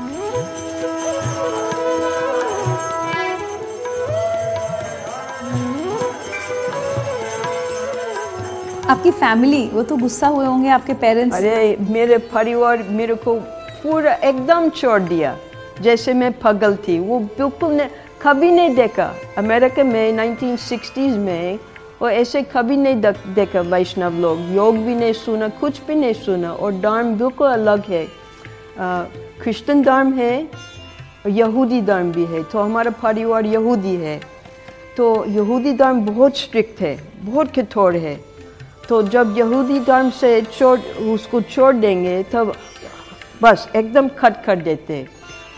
आपकी 8.90 9.11
फैमिली 9.11 9.69
वो 9.69 9.83
तो 9.83 9.97
गुस्सा 9.97 10.28
हुए 10.28 10.47
होंगे 10.47 10.69
आपके 10.69 10.95
पेरेंट्स 10.95 11.37
अरे, 11.37 11.76
मेरे 11.90 12.19
परिवार 12.19 12.83
मेरे 12.88 13.14
को 13.14 13.35
पूरा 13.83 14.12
एकदम 14.14 14.69
छोड़ 14.69 15.00
दिया। 15.02 15.37
जैसे 15.81 16.12
मैं 16.14 16.33
पगल 16.33 16.76
थी, 16.76 16.99
वो 16.99 17.19
बिल्कुल 17.19 17.73
ने 17.73 17.88
कभी 18.23 18.50
नहीं 18.50 18.75
देखा। 18.75 19.11
अमेरिका 19.38 19.85
में 19.85 20.12
1960s 20.12 21.16
में, 21.16 21.59
वो 22.02 22.09
ऐसे 22.09 22.43
कभी 22.43 22.76
नहीं 22.76 23.00
देखा 23.35 23.61
वैष्णव 23.61 24.21
लोग। 24.21 24.40
योग 24.55 24.76
भी 24.76 24.95
नहीं 24.95 25.12
सुना, 25.12 25.49
कुछ 25.49 25.81
भी 25.87 25.95
नहीं 25.95 26.12
सुना। 26.14 26.52
और 26.52 26.73
धर्म 26.73 27.14
बिल्कुल 27.14 27.49
अलग 27.49 27.83
है। 27.88 28.07
क्रिश्चियन 29.43 29.83
धर्म 29.83 30.12
है 30.12 30.43
और 30.45 31.31
यहूदी 31.31 31.81
धर्म 31.83 32.12
भी 32.12 32.25
है। 32.25 32.43
तो 32.43 32.59
हमारा 32.59 32.90
परिवार 33.02 33.47
यहूदी 33.47 33.97
है। 33.97 34.21
तो 34.97 35.25
यहूदी 35.28 35.73
धर्म 35.73 36.00
बहुत 36.00 36.38
स्ट्रिक्ट 36.38 36.81
है, 36.81 36.97
बहुत 37.21 37.55
कठोर 37.59 37.97
है। 37.97 38.25
तो 38.88 39.02
जब 39.02 39.35
यहूदी 39.38 39.81
धर्म 39.81 40.11
से 40.11 40.43
छोड़, 40.43 40.81
उसको 40.99 41.40
छोड़ 41.40 41.75
देंगे, 41.75 42.23
तब 42.23 42.52
बस 43.43 43.69
एकदम 43.76 44.09
खट 44.09 44.45
कर 44.45 44.57
देते। 44.57 45.07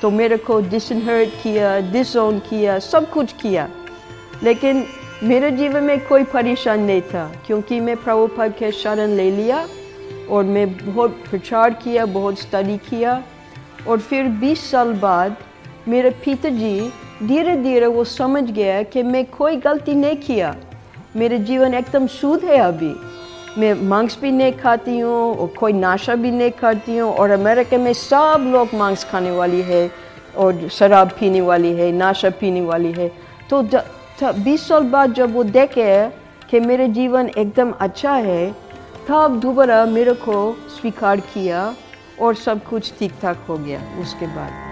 तो 0.02 0.10
मेरे 0.10 0.36
को 0.36 0.60
डिसनहर्ट 0.60 1.28
किया 1.42 1.92
डिसोन 1.92 2.38
किया, 2.38 2.78
सब 2.78 3.10
कुछ 3.10 3.32
किया। 3.32 3.68
लेकिन 4.42 4.86
मेरे 5.22 5.50
जीवन 5.50 5.84
में 5.84 6.06
कोई 6.06 6.24
परेशान 6.24 6.80
नहीं 6.80 7.02
था, 7.02 7.32
क्योंकि 7.46 7.80
मैं 7.80 7.96
प्रभुपद 7.96 8.54
के 8.58 8.72
शरण 8.72 9.10
ले 9.10 9.30
लिया, 9.30 9.68
और 10.30 10.44
मैं 10.44 10.94
बहुत 10.94 11.10
प्रचार 11.30 11.70
किया, 11.70 12.06
बहुत 12.06 12.38
स्टडी 12.38 12.76
किया। 12.76 13.22
और 13.88 13.98
फिर 13.98 14.24
20 14.24 14.70
साल 14.70 14.92
बाद 14.92 15.36
मेरे 15.88 16.10
पिताजी 16.10 16.92
धीरे 17.22 17.56
धीरे 17.56 17.86
वो 17.86 18.04
समझ 18.04 18.50
गया 18.50 18.82
कि 18.82 19.02
मैं 19.02 19.24
कोई 19.24 19.56
गलती 19.56 19.94
नहीं 19.94 20.16
किया। 20.16 20.56
मेरे 21.18 21.38
जीवन 21.40 21.74
एकदम 21.74 22.06
शुद्ध 22.08 22.44
है 22.44 22.58
अभी। 22.58 22.94
मैं 23.58 23.72
मांस 23.88 24.18
भी 24.20 24.30
नहीं 24.32 24.52
खाती 24.52 24.98
हूँ 24.98 25.36
और 25.36 25.46
कोई 25.58 25.72
नाशा 25.72 26.14
भी 26.14 26.30
नहीं 26.30 26.50
करती 26.60 26.96
हूँ 26.96 27.12
और 27.12 27.30
अमेरिका 27.30 27.78
में 27.78 27.92
सब 27.92 28.44
लोग 28.52 28.74
मांस 28.74 29.04
खाने 29.10 29.30
वाली 29.30 29.62
है 29.62 29.90
और 30.36 30.68
शराब 30.70 31.10
पीने 31.20 31.40
वाली 31.40 31.72
है, 31.72 31.90
नाशा 31.92 32.30
पीने 32.30 32.60
वाली 32.62 32.92
है। 32.92 33.10
तो 33.50 33.62
बीस 34.34 34.68
साल 34.68 34.84
बाद 34.90 35.14
जब 35.14 35.34
वो 35.34 35.44
देखे 35.44 36.08
कि 36.50 36.60
मेरे 36.60 36.88
जीवन 36.90 37.28
एकदम 37.28 37.72
अच्छा 37.80 38.12
है, 38.12 38.50
तब 39.08 39.40
दोबारा 39.42 39.84
मेरे 39.86 40.14
को 40.24 40.52
स्वीकार 40.70 41.20
किया 41.34 41.74
और 42.20 42.34
सब 42.36 42.64
कुछ 42.64 42.92
ठीक 42.98 43.12
ठाक 43.22 43.44
हो 43.48 43.56
गया। 43.58 43.80
उसके 44.00 44.26
बाद 44.26 44.67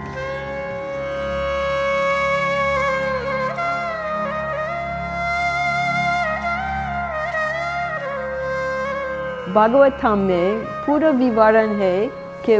भागवतम 9.57 10.17
में 10.17 10.65
पूरा 10.85 11.09
विवरण 11.09 11.69
है 11.75 12.07
कि 12.45 12.57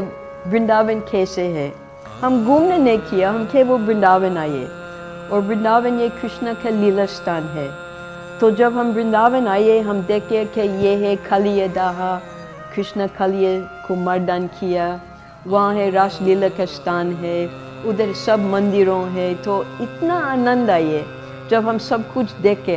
वृंदावन 0.50 1.00
कैसे 1.00 1.44
है। 1.48 1.72
हम 2.22 2.46
घूमने 2.46 2.78
नहीं 2.78 2.98
किया 3.00 3.30
हम 3.32 3.46
केवल 3.46 3.82
वृंदावन 3.82 4.38
आए। 4.38 4.64
और 5.30 5.42
वृंदावन 5.42 6.00
ये 6.00 6.10
कृष्ण 6.10 6.54
का 6.54 6.70
लीला 6.70 7.06
स्थान 7.06 7.44
है। 7.44 7.68
तो 8.40 8.50
जब 8.52 8.78
हम 8.78 8.92
वृंदावन 8.94 9.48
आए 9.48 9.80
हम 9.80 10.02
देखे 10.02 10.44
कि 10.46 10.62
ये 10.62 10.96
है 10.96 11.16
खलिय 11.16 11.68
दाहा 11.68 12.16
कृष्ण 12.76 13.08
खलिय 13.08 13.60
को 13.88 13.96
मर्दन 13.96 14.48
किया। 14.60 14.90
वहाँ 15.48 15.74
है 15.74 15.90
रास 15.92 16.20
लीला 16.22 16.50
का 16.50 16.66
स्थान 16.66 17.12
है 17.16 17.38
उधर 17.86 18.14
सब 18.14 18.50
मंदिरों 18.52 19.04
है 19.10 19.34
तो 19.36 19.64
इतना 19.82 20.20
आनंद 20.32 20.70
आए। 20.70 21.04
जब 21.50 21.68
हम 21.68 21.78
सब 21.78 22.14
कुछ 22.14 22.32
देखे 22.42 22.76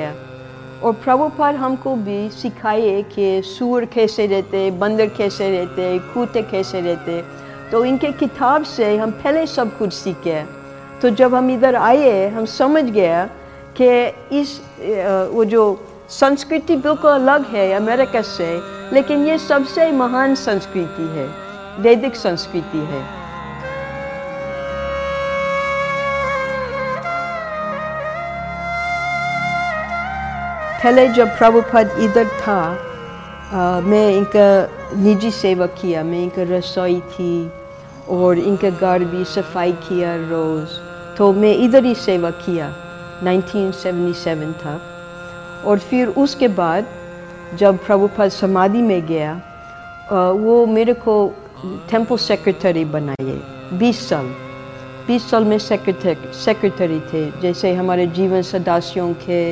और 0.82 0.92
प्रभुपाद 0.94 1.54
हमको 1.54 1.94
भी 1.96 2.28
सिखाए 2.30 3.02
कि 3.12 3.42
सूर 3.44 3.84
कैसे 3.84 4.26
रहते, 4.26 4.70
बंदर 4.70 5.06
कैसे 5.16 5.50
रहते 5.50 5.98
कूते 6.14 6.42
कैसे 6.42 6.80
रहते। 6.80 7.22
तो 7.70 7.84
इनके 7.84 8.12
किताब 8.12 8.64
से 8.64 8.96
हम 8.96 9.10
पहले 9.12 9.46
सब 9.46 9.76
कुछ 9.78 9.92
सीखे। 9.92 10.42
तो 11.02 11.10
जब 11.10 11.34
हम 11.34 11.50
इधर 11.50 11.76
आए, 11.76 12.28
हम 12.28 12.44
समझ 12.46 12.84
गया 12.84 13.24
कि 13.80 13.90
इस 14.40 14.60
वो 15.34 15.44
जो 15.44 15.62
संस्कृति 16.10 16.76
बिल्कुल 16.78 17.10
अलग 17.10 17.46
है 17.46 17.72
अमेरिका 17.74 18.22
से, 18.22 18.50
लेकिन 18.92 19.26
ये 19.26 19.38
सबसे 19.38 19.90
महान 19.92 20.34
संस्कृति 20.34 21.02
है, 21.16 21.28
वैदिक 21.80 22.16
संस्कृति 22.16 22.78
है। 22.86 23.19
पहले 30.82 31.06
जब 31.08 31.28
प्रभुपद 31.38 31.90
इधर 32.00 32.28
था 32.36 32.60
आ, 33.52 33.80
मैं 33.80 34.10
इनका 34.10 34.44
निजी 34.96 35.30
सेवा 35.30 35.66
किया 35.76 36.02
मैं 36.04 36.22
इनका 36.22 36.42
रसोई 36.50 37.00
थी 37.08 37.32
और 38.10 38.38
इनका 38.40 38.70
घर 38.70 39.04
भी 39.06 39.24
सफ़ाई 39.26 39.72
किया 39.88 40.14
रोज़ 40.20 40.78
तो 41.16 41.32
मैं 41.34 41.52
इधर 41.56 41.84
ही 41.84 41.94
सेवा 41.96 42.30
किया 42.38 42.68
1977 43.24 44.52
था 44.62 44.74
और 45.64 45.78
फिर 45.80 46.08
उसके 46.18 46.48
बाद 46.56 46.86
जब 47.54 47.84
प्रभुपद 47.86 48.28
समाधि 48.32 48.82
में 48.82 49.06
गया 49.06 49.34
वो 50.38 50.54
मेरे 50.68 50.92
को 51.02 51.16
टेंपल 51.90 52.16
सेक्रेटरी 52.18 52.84
बनाए 52.94 53.34
20 53.80 54.00
साल 54.04 54.32
20 55.08 55.28
साल 55.30 55.44
में 55.44 55.58
सेक्रेटरी 55.60 56.32
सेक्रेटरी 56.38 57.00
थे 57.12 57.30
जैसे 57.42 57.74
हमारे 57.74 58.06
जीवन 58.16 58.42
सदस्यों 58.50 59.12
के 59.22 59.42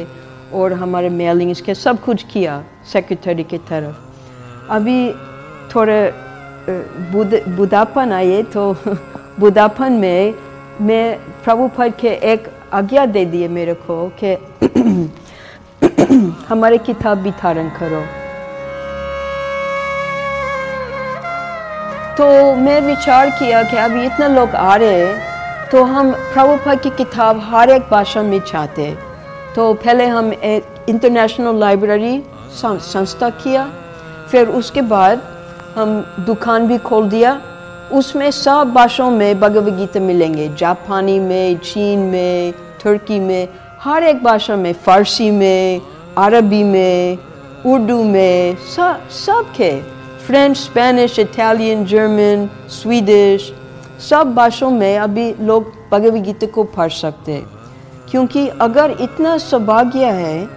और 0.53 0.73
हमारे 0.73 1.09
मेलिंग्स 1.09 1.61
के 1.61 1.75
सब 1.75 2.01
कुछ 2.01 2.23
किया 2.23 2.63
सेक्रेटरी 2.93 3.45
की 3.45 3.59
तरफ़। 3.59 3.97
अभी 4.73 5.13
थोड़े 5.75 6.13
बुढ़ापन 7.57 8.13
आए 8.13 8.43
तो 8.43 8.73
बुढ़ापन 9.41 9.93
में 9.93 10.35
मैं 10.81 11.19
प्रभुपद 11.45 11.93
के 12.01 12.09
एक 12.33 12.49
आज्ञा 12.73 13.07
दे 13.07 13.25
दिए 13.25 13.49
मेरे 13.49 13.75
को 13.75 14.13
कि 14.23 14.35
हमारे 16.49 16.79
किताब 16.79 17.19
भी 17.19 17.31
धारण 17.31 17.69
करो। 17.81 18.03
तो 22.17 22.55
मैं 22.57 22.81
विचार 22.81 23.31
किया 23.31 23.63
कि 23.63 23.77
अभी 23.77 24.05
इतना 24.05 24.29
लोग 24.29 24.49
आ 24.51 24.75
रहे 24.77 25.07
हैं 25.07 25.69
तो 25.71 25.85
हम 25.85 26.13
प्रभुपद 26.13 26.81
की 26.81 26.91
किताब 26.91 27.41
हर 27.45 27.71
एक 27.71 27.83
भाषा 27.91 28.23
में 28.23 28.41
चाहते 28.41 28.87
तो 29.59 29.73
पहले 29.75 30.05
हम 30.07 30.33
इंटरनेशनल 30.33 31.57
लाइब्रेरी 31.59 32.23
संस्था 32.55 33.31
किया। 33.31 33.65
फिर 34.31 34.49
उसके 34.49 34.83
बाद 34.83 35.23
हम 35.77 35.99
दुकान 36.27 36.67
भी 36.69 36.79
खोल 36.79 37.09
दिया। 37.09 37.33
उसमें 37.93 38.31
सब 38.31 38.73
भाषाओं 38.75 39.11
में 39.11 39.41
भगवद 39.41 39.77
गीता 39.79 40.01
मिलेंगे। 40.01 40.49
जापानी 40.59 41.19
में, 41.19 41.59
चीन 41.59 41.99
में, 41.99 42.53
तुर्की 42.83 43.19
में, 43.21 43.49
हर 43.81 44.05
एक 44.05 44.23
भाषा 44.25 44.57
में, 44.57 44.73
फारसी 44.87 45.31
में, 45.31 45.81
अरबी 46.19 46.63
में, 46.65 47.19
उर्दू 47.67 48.03
में 48.05 48.57
सब 48.77 49.09
सब 49.11 49.53
के 49.57 49.77
French 50.27 50.57
Spanish 50.57 51.19
Italian 51.19 51.85
German 51.87 52.49
Swedish 52.71 53.53
सब 54.11 54.35
भाषाओं 54.35 54.71
में 54.71 54.99
अभी 54.99 55.33
लोग 55.41 55.73
भगवद 55.93 56.23
गीता 56.23 56.47
को 56.47 56.65
पढ़ 56.65 56.91
सकते 56.95 57.33
हैं। 57.33 57.58
क्योंकि 58.11 58.47
अगर 58.61 58.91
इतना 59.01 59.37
सौभाग्य 59.39 60.05
है 60.05 60.49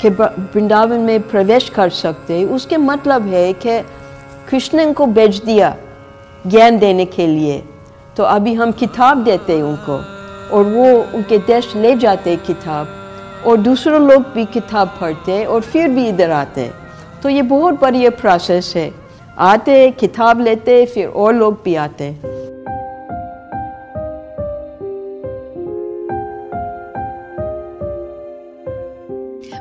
कि 0.00 0.08
वृंदावन 0.08 1.00
में 1.00 1.28
प्रवेश 1.28 1.68
कर 1.68 1.90
सकते, 1.90 2.44
उसके 2.44 2.76
मतलब 2.76 3.26
है 3.26 3.52
कि 3.52 3.80
कृष्ण 4.50 4.92
को 4.92 5.06
बेच 5.08 5.36
दिया 5.36 5.76
ज्ञान 6.46 6.78
देने 6.78 7.04
के 7.06 7.26
लिए। 7.26 7.62
तो 8.16 8.22
अभी 8.24 8.54
हम 8.54 8.72
किताब 8.72 9.24
देते 9.24 9.56
हैं 9.56 9.62
उनको, 9.62 9.96
और 10.50 10.64
वो 10.64 10.86
उनके 11.16 11.38
देश 11.38 11.74
ले 11.76 11.94
जाते 11.96 12.36
किताब, 12.36 12.88
और 13.46 13.56
दूसरे 13.56 13.98
लोग 13.98 14.22
भी 14.34 14.44
किताब 14.44 14.96
पढ़ते 15.00 15.44
और 15.44 15.60
फिर 15.62 15.88
भी 15.88 16.08
इधर 16.08 16.30
आते 16.30 16.70
तो 17.22 17.28
ये 17.28 17.42
बहुत 17.42 17.80
बड़ी 17.80 18.08
प्रोसेस 18.10 18.72
है। 18.76 18.90
आते 19.38 19.90
किताब 19.90 20.40
लेते 20.40 20.84
फिर 20.86 21.08
और 21.08 21.34
लोग 21.34 21.60
भी 21.64 21.74
आते 21.76 22.04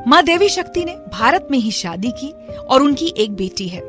माँ 0.10 0.24
देवी 0.24 0.50
शक्ति 0.50 0.86
ने 0.86 0.91
भारत 0.91 1.48
में 1.52 1.58
ही 1.60 1.72
शादी 1.72 2.12
की 2.12 2.34
और 2.69 2.82
उनकी 2.82 3.13
एक 3.17 3.36
बेटी 3.36 3.67
है। 3.67 3.82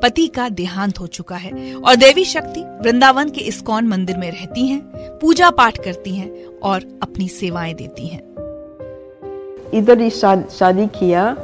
पति 0.00 0.26
का 0.26 0.48
देहांत 0.48 1.00
हो 1.00 1.06
चुका 1.06 1.36
है 1.36 1.74
और 1.74 1.96
देवी 1.96 2.24
शक्ति 2.24 2.60
वृंदावन 2.60 3.28
के 3.28 3.40
इस्कॉन 3.40 3.86
मंदिर 3.86 4.16
में 4.16 4.30
रहती 4.30 4.66
हैं, 4.66 4.80
पूजा 5.18 5.50
पाठ 5.50 5.78
करती 5.78 6.14
हैं 6.14 6.44
और 6.62 7.00
अपनी 7.02 7.28
सेवाएँ 7.28 7.74
देती 7.74 8.06
हैं। 8.06 8.20
इधर 9.74 10.00
ही 10.00 10.10
शादी 10.10 10.86
किया। 10.86 11.36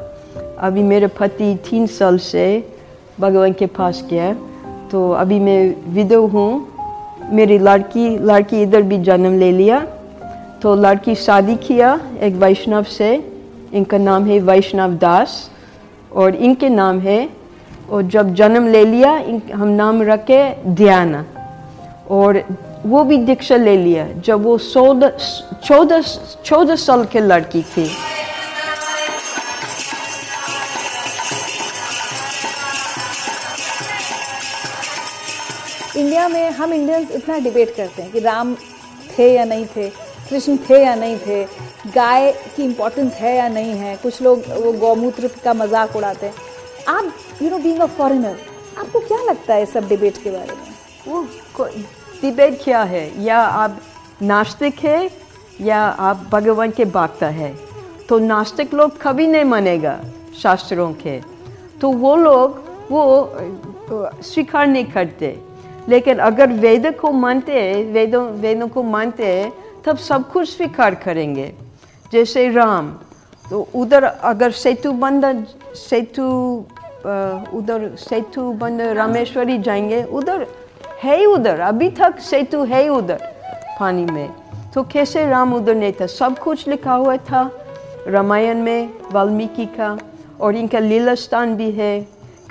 अभी 0.59 0.83
मेरे 0.83 1.07
पति 1.07 1.59
तीन 1.71 1.87
साल 1.87 2.19
से 2.19 2.75
भगवान 3.21 3.53
के 3.53 3.67
पास 3.67 4.05
गया। 4.11 4.35
तो 4.93 5.11
अभी 5.13 5.41
मैं 5.41 5.93
विधव 5.95 6.27
हूँ। 6.27 6.69
मेरी 7.31 7.59
लड़की 7.59 8.19
लड़की 8.19 8.63
इधर 8.63 8.83
भी 8.83 8.99
जन्म 8.99 9.39
ले 9.39 9.53
लिया। 9.53 9.81
तो 10.63 10.75
लड़की 10.75 11.15
शादी 11.15 11.57
किया 11.57 12.01
एक 12.21 12.35
वैष्णव 12.35 12.83
से। 12.83 13.32
इनका 13.73 13.99
नाम 13.99 14.27
है 14.27 14.39
वैष्णव 14.41 14.95
दास, 14.99 15.51
और 16.13 16.35
इनके 16.37 16.69
नाम 16.69 17.01
है, 17.01 17.29
और 17.91 18.03
जब 18.05 18.35
जन्म 18.35 18.67
ले 18.69 18.85
लिया 18.85 19.13
हम 19.55 19.69
नाम 19.71 20.03
रखे 20.03 20.43
ध्याना। 20.67 21.25
और 22.11 22.43
वो 22.87 23.03
भी 23.05 23.17
दीक्षा 23.19 23.57
ले 23.57 23.77
लिया, 23.77 24.07
जब 24.27 24.43
वो 24.45 24.57
चौदह 24.59 25.13
चौदह 25.65 26.03
चौदह 26.45 26.77
साल 26.77 27.05
के 27.05 27.21
लड़की 27.21 27.63
थी। 27.65 27.91
इंडिया 35.97 36.29
में 36.29 36.51
हम 36.51 36.73
इंडियंस 36.73 37.11
इतना 37.11 37.39
डिबेट 37.39 37.75
करते 37.77 38.03
हैं 38.03 38.11
कि 38.13 38.21
राम 38.21 38.55
थे 39.19 39.33
या 39.35 39.45
नहीं 39.45 39.67
थे। 39.77 39.91
कृष्ण 40.33 40.57
थे 40.69 40.83
या 40.83 40.95
नहीं 40.95 41.17
थे, 41.19 41.43
गाय 41.95 42.31
की 42.57 42.63
इम्पोर्टेंस 42.65 43.13
है 43.15 43.35
या 43.37 43.49
नहीं 43.49 43.73
है, 43.75 43.97
कुछ 43.97 44.21
लोग 44.23 44.45
वो 44.57 44.73
गौमूत्र 44.81 45.29
का 45.45 45.53
मज़ाक 45.55 45.97
उड़ाते 45.97 46.27
हैं। 46.27 46.35
आप 46.89 47.13
you 47.43 47.51
know 47.51 47.59
being 47.59 47.81
a 47.81 47.87
foreigner 47.99 48.37
आपको 48.79 49.01
क्या 49.01 49.19
लगता 49.23 49.55
है 49.55 49.67
सब 49.67 49.89
डिबेट 49.89 50.23
के 50.23 50.31
बारे 50.31 50.53
में? 50.53 50.71
वो 51.09 51.27
डिबेट 52.23 52.59
क्या 52.65 52.83
है? 52.85 53.25
या 53.25 53.39
आप 53.39 53.81
नास्तिक 54.23 54.79
है, 54.81 55.11
या 55.61 55.79
आप 55.79 56.27
भगवान 56.33 56.71
के 56.71 56.85
भक्ता 56.87 57.29
है? 57.31 57.55
तो 58.09 58.19
नास्तिक 58.19 58.75
लोग 58.75 59.01
कभी 59.03 59.27
नहीं 59.27 59.45
मानेगा 59.45 59.99
शास्त्रों 60.43 60.93
के। 60.95 61.21
तो 61.81 61.91
वो 61.93 62.15
लोग, 62.17 62.61
वो 62.91 63.03
स्वीकार 64.25 64.67
नहीं 64.67 64.85
करते। 64.93 65.37
लेकिन 65.89 66.19
अगर 66.21 66.53
वेद 66.55 66.95
को 67.01 67.11
मानते 67.13 67.83
वेदों 67.85 68.25
वेदों 68.41 68.69
को 68.69 68.83
मानते 68.83 69.27
हैं 69.27 69.53
तब 69.85 69.97
सब 69.99 70.31
कुछ 70.33 70.49
स्वीकार 70.49 70.95
करेंगे। 70.95 71.53
जैसे 72.13 72.49
राम 72.51 72.93
तो 73.45 73.61
उधर 73.75 74.05
अगर 74.05 74.51
सेतु 74.51 74.93
बंद, 74.93 75.47
सेतु 75.77 76.25
उधर 77.57 77.95
सेतु 77.99 78.43
बंद 78.53 78.81
रामेश्वरी 78.97 79.59
जाएँगे, 79.59 80.03
उधर 80.05 80.47
है 81.03 81.19
ही 81.19 81.27
उधर, 81.27 81.61
अभी 81.61 81.89
तक 81.91 82.19
सेतु 82.21 82.63
है 82.65 82.83
ही 82.83 82.89
उधर 82.89 83.21
पानी 83.81 84.05
में। 84.05 84.31
तो 84.75 84.83
कैसे 84.83 85.27
राम 85.27 85.55
उधर 85.55 85.75
नहीं 85.75 85.93
था? 85.93 86.07
सब 86.07 86.39
कुछ 86.39 86.67
लिखा 86.69 86.95
हुआ 86.95 87.17
था 87.17 87.51
रामायण 88.07 88.63
में, 88.63 88.93
वाल्मीकि 89.13 89.67
का, 89.67 89.97
और 90.41 90.57
इनका 90.57 90.79
लीला 90.79 91.15
स्थान 91.15 91.55
भी 91.57 91.71
है, 91.71 92.01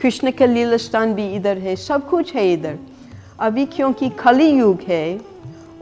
कृष्ण 0.01 0.31
का 0.31 0.45
लीला 0.45 0.77
स्थान 0.77 1.13
भी 1.13 1.27
इधर 1.35 1.57
है, 1.57 1.75
सब 1.75 2.07
कुछ 2.09 2.35
है 2.35 2.51
इधर। 2.53 2.77
अभी 3.39 3.65
क्योंकि 3.65 4.09
कली 4.19 4.49
युग 4.49 4.79
है 4.87 5.30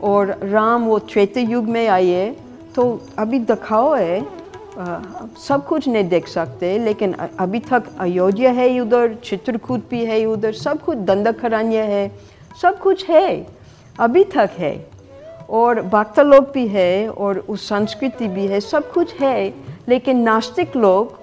और 0.02 0.38
राम 0.42 0.84
वो 0.84 0.98
त्रेता 0.98 1.40
युग 1.40 1.64
में 1.68 1.86
आए 1.88 2.30
तो 2.76 2.84
अभी 3.18 3.38
दिखाओ 3.40 3.94
है 3.94 4.20
सब 5.38 5.64
कुछ 5.66 5.88
नहीं 5.88 6.08
देख 6.08 6.28
सकते, 6.28 6.78
लेकिन 6.78 7.12
अभी 7.12 7.58
तक 7.60 7.84
अयोध्या 8.00 8.50
है 8.52 8.68
उधर, 8.80 9.14
चित्रकूट 9.24 9.80
भी 9.90 10.04
है 10.04 10.24
उधर, 10.26 10.52
सब 10.52 10.80
कुछ 10.82 10.98
दंडकारण्य 10.98 11.82
है, 11.84 12.10
सब 12.62 12.78
कुछ 12.78 13.08
है, 13.08 13.46
अभी 13.96 14.24
तक 14.24 14.50
है। 14.58 14.74
और 15.50 15.80
भक्त 15.82 16.20
लोग 16.20 16.50
भी 16.52 16.66
है, 16.68 17.08
और 17.08 17.38
उस 17.38 17.68
संस्कृति 17.68 18.28
भी 18.28 18.46
है, 18.46 18.60
सब 18.60 18.90
कुछ 18.92 19.14
है, 19.14 19.52
लेकिन 19.88 20.20
नास्तिक 20.20 20.76
लोग 20.76 21.18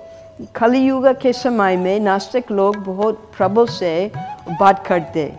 कली 0.56 0.80
युग 0.80 1.08
के 1.22 1.34
समय 1.34 1.78
में 1.78 2.00
नास्तिक 2.00 2.52
लोग 2.52 2.76
बहुत 2.84 3.30
प्रबल 3.38 3.66
से 3.68 4.12
बात 4.60 4.86
करते। 4.88 5.32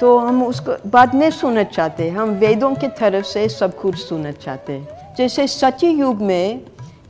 तो 0.00 0.16
हम 0.18 0.42
उसको 0.44 0.76
बात 0.90 1.14
नहीं 1.14 1.30
सुनना 1.30 1.62
चाहते। 1.64 2.08
हम 2.10 2.30
वेदों 2.38 2.74
की 2.74 2.88
तरफ़ 2.98 3.26
से 3.26 3.48
सब 3.48 3.76
कुछ 3.78 3.96
सुनना 3.98 4.32
चाहते 4.32 4.80
जैसे 5.18 5.46
सच्चे 5.46 5.88
युग 5.88 6.20
में 6.22 6.60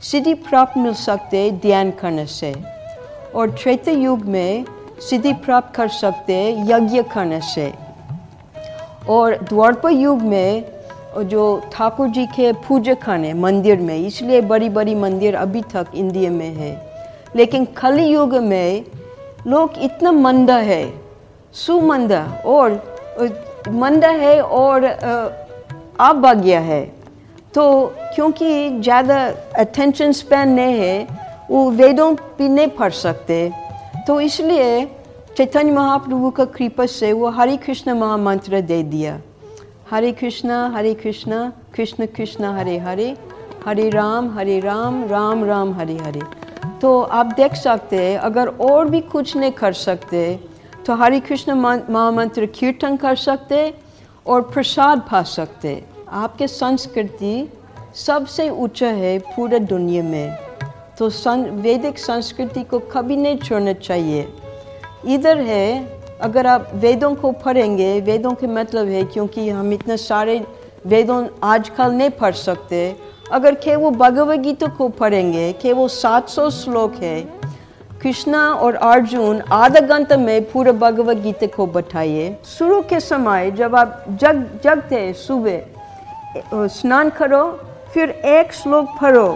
सिद्धि 0.01 0.33
प्राप्त 0.33 0.77
मिल 0.77 0.93
सकते 0.93 1.49
ध्यान 1.61 1.91
करने 1.91 2.25
से, 2.25 2.53
और 3.35 3.49
त्रेता 3.53 3.91
युग 3.91 4.25
में 4.25 4.65
सिद्धि 4.99 5.33
प्राप्त 5.35 5.75
कर 5.75 5.87
सकते 5.89 6.35
यज्ञ 6.67 7.01
करने 7.13 7.39
से। 7.45 7.71
और 9.09 9.37
द्वापर 9.43 9.91
युग 9.91 10.21
में 10.23 10.65
जो 11.19 11.43
ठाकुर 11.73 12.07
जी 12.07 12.25
के 12.27 12.51
पूजा 12.67 12.93
खाने 12.93 13.33
मंदिर 13.33 13.79
में, 13.79 13.97
इसलिए 13.97 14.41
बड़ी 14.43 14.69
बड़ी 14.69 14.95
मंदिर 14.95 15.35
अभी 15.35 15.61
तक 15.73 15.91
इंडिया 15.95 16.31
में 16.31 16.53
है। 16.55 16.71
लेकिन 17.35 17.65
कली 17.77 18.05
युग 18.05 18.35
में 18.43 18.83
लोग 19.47 19.77
इतना 19.79 20.11
मंदा 20.11 20.57
है 20.57 20.83
सुमंदा 21.55 22.21
और 22.45 22.71
मंदा 23.71 24.09
है 24.09 24.39
और 24.41 24.83
अभाग्य 26.01 26.55
है। 26.63 26.83
तो 27.53 27.63
क्योंकि 28.15 28.69
ज़्यादा 28.81 29.17
अटेंशन 29.59 30.11
स्पैन 30.11 30.49
नहीं 30.49 30.79
है, 30.79 31.07
वो 31.49 31.69
वेदों 31.71 32.13
भी 32.13 32.49
नहीं 32.49 32.67
पढ़ 32.69 32.91
सकते। 32.93 33.37
तो 34.07 34.19
इसलिए 34.21 34.85
चैतन्य 35.37 35.71
महाप्रभु 35.71 36.29
का 36.31 36.45
कृपा 36.47 36.85
से 36.87 37.11
वो 37.13 37.29
हरे 37.29 37.57
कृष्ण 37.57 37.93
महामंत्र 37.93 38.61
दे 38.63 38.81
दिया। 38.85 39.19
हरे 39.89 40.11
कृष्णा 40.11 40.65
हरे 40.75 40.93
कृष्णा, 40.95 41.51
कृष्ण 41.75 42.05
कृष्ण, 42.07 42.45
हरे 42.55 42.77
हरे 42.79 43.15
हरे 43.65 43.89
राम 43.89 44.29
हरे 44.31 44.59
राम 44.59 45.03
राम 45.05 45.43
राम, 45.45 45.73
हरे 45.73 45.97
हरे। 45.97 46.21
तो 46.81 47.01
आप 47.01 47.33
देख 47.37 47.55
सकते 47.55 47.95
हैं, 47.97 48.17
अगर 48.19 48.47
और 48.47 48.89
भी 48.89 49.01
कुछ 49.03 49.35
नहीं 49.37 49.51
कर 49.51 49.73
सकते 49.75 50.39
तो 50.87 50.95
हरे 50.95 51.19
कृष्ण 51.19 51.53
महामंत्र 51.53 52.45
कीर्तन 52.45 52.95
कर 52.97 53.15
सकते 53.15 53.57
और 54.25 54.41
प्रसाद 54.41 54.99
पा 55.11 55.21
सकते। 55.23 55.83
आपके 56.09 56.47
संस्कृति 56.47 57.49
सबसे 57.95 58.49
ऊँचा 58.49 58.87
है 58.87 59.17
पूरे 59.19 59.59
दुनिया 59.59 60.03
में। 60.03 60.37
तो 60.99 61.09
सं, 61.09 61.43
वैदिक 61.61 61.99
संस्कृति 61.99 62.63
को 62.63 62.79
कभी 62.79 63.17
नहीं 63.17 63.37
छोड़ना 63.37 63.73
चाहिए। 63.73 64.27
इधर 65.07 65.37
है 65.37 65.67
अगर 66.21 66.47
आप 66.47 66.71
वेदों 66.75 67.13
को 67.15 67.31
पढ़ेंगे 67.31 67.99
वेदों 68.01 68.33
के 68.33 68.47
मतलब 68.47 68.87
है 68.87 69.03
क्योंकि 69.03 69.49
हम 69.49 69.73
इतने 69.73 69.97
सारे 69.97 70.45
वेदों 70.85 71.27
आजकल 71.43 71.91
नहीं 71.91 72.09
पढ़ 72.09 72.33
सकते। 72.33 72.95
अगर 73.31 73.55
के 73.55 73.75
वो 73.75 73.91
भगवद 73.91 74.41
गीता 74.41 74.67
को 74.67 74.89
पढ़ेंगे 74.89 75.51
के 75.53 75.73
वो 75.73 75.87
700 75.87 76.49
श्लोक 76.49 76.95
है 76.95 77.19
कृष्णा 78.01 78.39
और 78.53 78.75
अर्जुन 78.75 79.41
आधा 79.51 79.79
घंटा 79.79 80.17
में 80.17 80.51
पूरा 80.51 80.71
भगवत 80.71 81.17
गीता 81.17 81.47
को 81.47 81.65
बताइए 81.67 82.37
शुरू 82.45 82.81
के 82.81 82.99
समय 82.99 83.51
जब 83.51 83.75
आप 83.75 84.05
जग 84.09 84.43
जगते 84.63 85.13
सुबह 85.13 86.67
स्नान 86.67 87.09
करो, 87.09 87.43
फिर 87.93 88.09
एक 88.09 88.53
श्लोक 88.53 88.89
पढ़ो 89.01 89.27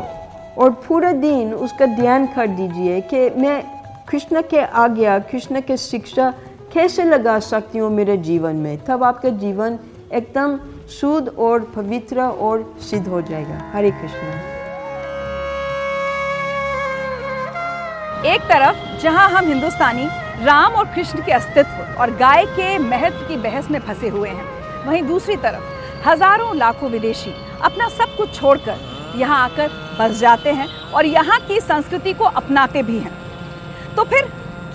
और 0.57 0.71
पूरा 0.87 1.11
दिन 1.11 1.53
उसका 1.53 1.85
ध्यान 1.85 2.27
कर 2.27 2.47
दीजिए 2.47 3.01
कि 3.01 3.29
मैं 3.29 3.63
कृष्ण 4.09 4.41
के 4.41 4.59
आज्ञा, 4.59 5.17
कृष्ण 5.19 5.61
के 5.61 5.77
शिक्षा 5.77 6.33
कैसे 6.73 7.03
लगा 7.03 7.39
सकती 7.39 7.79
हूँ 7.79 7.89
मेरे 7.91 8.17
जीवन 8.17 8.55
में? 8.55 8.77
तब 8.85 9.03
आपका 9.03 9.29
जीवन 9.29 9.79
एकदम 10.13 10.59
शुद्ध 10.91 11.27
और 11.29 11.71
पवित्र 11.75 12.21
और 12.21 12.73
सिद्ध 12.81 13.07
हो 13.07 13.21
जाएगा। 13.21 13.61
हरे 13.73 13.91
कृष्ण। 13.91 14.50
एक 18.23 18.41
तरफ़, 18.49 18.77
जहाँ 19.01 19.27
हम 19.29 19.47
हिंदुस्तानी 19.47 20.07
राम 20.41 20.73
और 20.73 20.85
कृष्ण 20.87 21.21
के 21.25 21.31
अस्तित्व 21.31 22.01
और 22.01 22.11
गाय 22.17 22.45
के 22.47 22.77
महत्व 22.79 23.27
की 23.27 23.35
बहस 23.39 23.69
में 23.71 23.79
फंसे 23.79 24.09
हुए 24.09 24.29
हैं, 24.29 24.43
वहीं 24.85 25.01
दूसरी 25.03 25.35
तरफ़, 25.37 25.63
हज़ारों 26.05 26.55
लाखों 26.57 26.89
विदेशी 26.89 27.33
अपना 27.63 27.87
सब 27.89 28.15
कुछ 28.17 28.33
छोड़कर 28.35 28.77
यहाँ 29.15 29.37
आकर 29.39 29.69
बस 29.99 30.19
जाते 30.19 30.51
हैं 30.51 30.67
और 30.93 31.05
यहाँ 31.05 31.39
की 31.47 31.59
संस्कृति 31.61 32.13
को 32.13 32.25
अपनाते 32.25 32.83
भी 32.83 32.97
हैं। 32.99 33.11
तो 33.95 34.03
फिर 34.03 34.29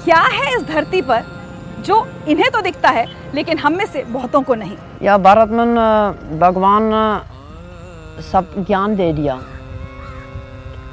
क्या 0.05 0.21
है 0.23 0.55
इस 0.57 0.63
धरती 0.65 1.03
पर 1.03 1.25
जो 1.81 2.07
इन्हें 2.29 2.51
तो 2.51 2.61
दिखता 2.61 2.89
है, 2.89 3.07
लेकिन 3.35 3.59
हम 3.59 3.77
में 3.77 3.87
से 3.87 4.03
बहुतों 4.05 4.43
को 4.43 4.55
नहीं? 4.55 4.77
या 5.03 5.17
भारत 5.19 5.51
में 5.51 6.39
भगवान 6.41 6.91
सब 8.25 8.55
ज्ञान 8.59 8.97
दे 8.97 9.13
दिया, 9.13 9.39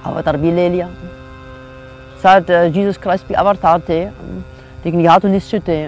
अवतार 0.06 0.38
भी 0.38 0.52
ले 0.52 0.70
लिया। 0.70 0.90
शायद 2.24 2.52
जीसस 2.74 2.98
क्राइस्ट 3.04 3.28
भी 3.28 3.34
अवतार 3.36 3.82
थे 3.90 4.04
लेकिन 4.06 5.00
यहाँ 5.02 5.20
तो 5.20 5.28
निश्चित 5.28 5.68
थे 5.68 5.80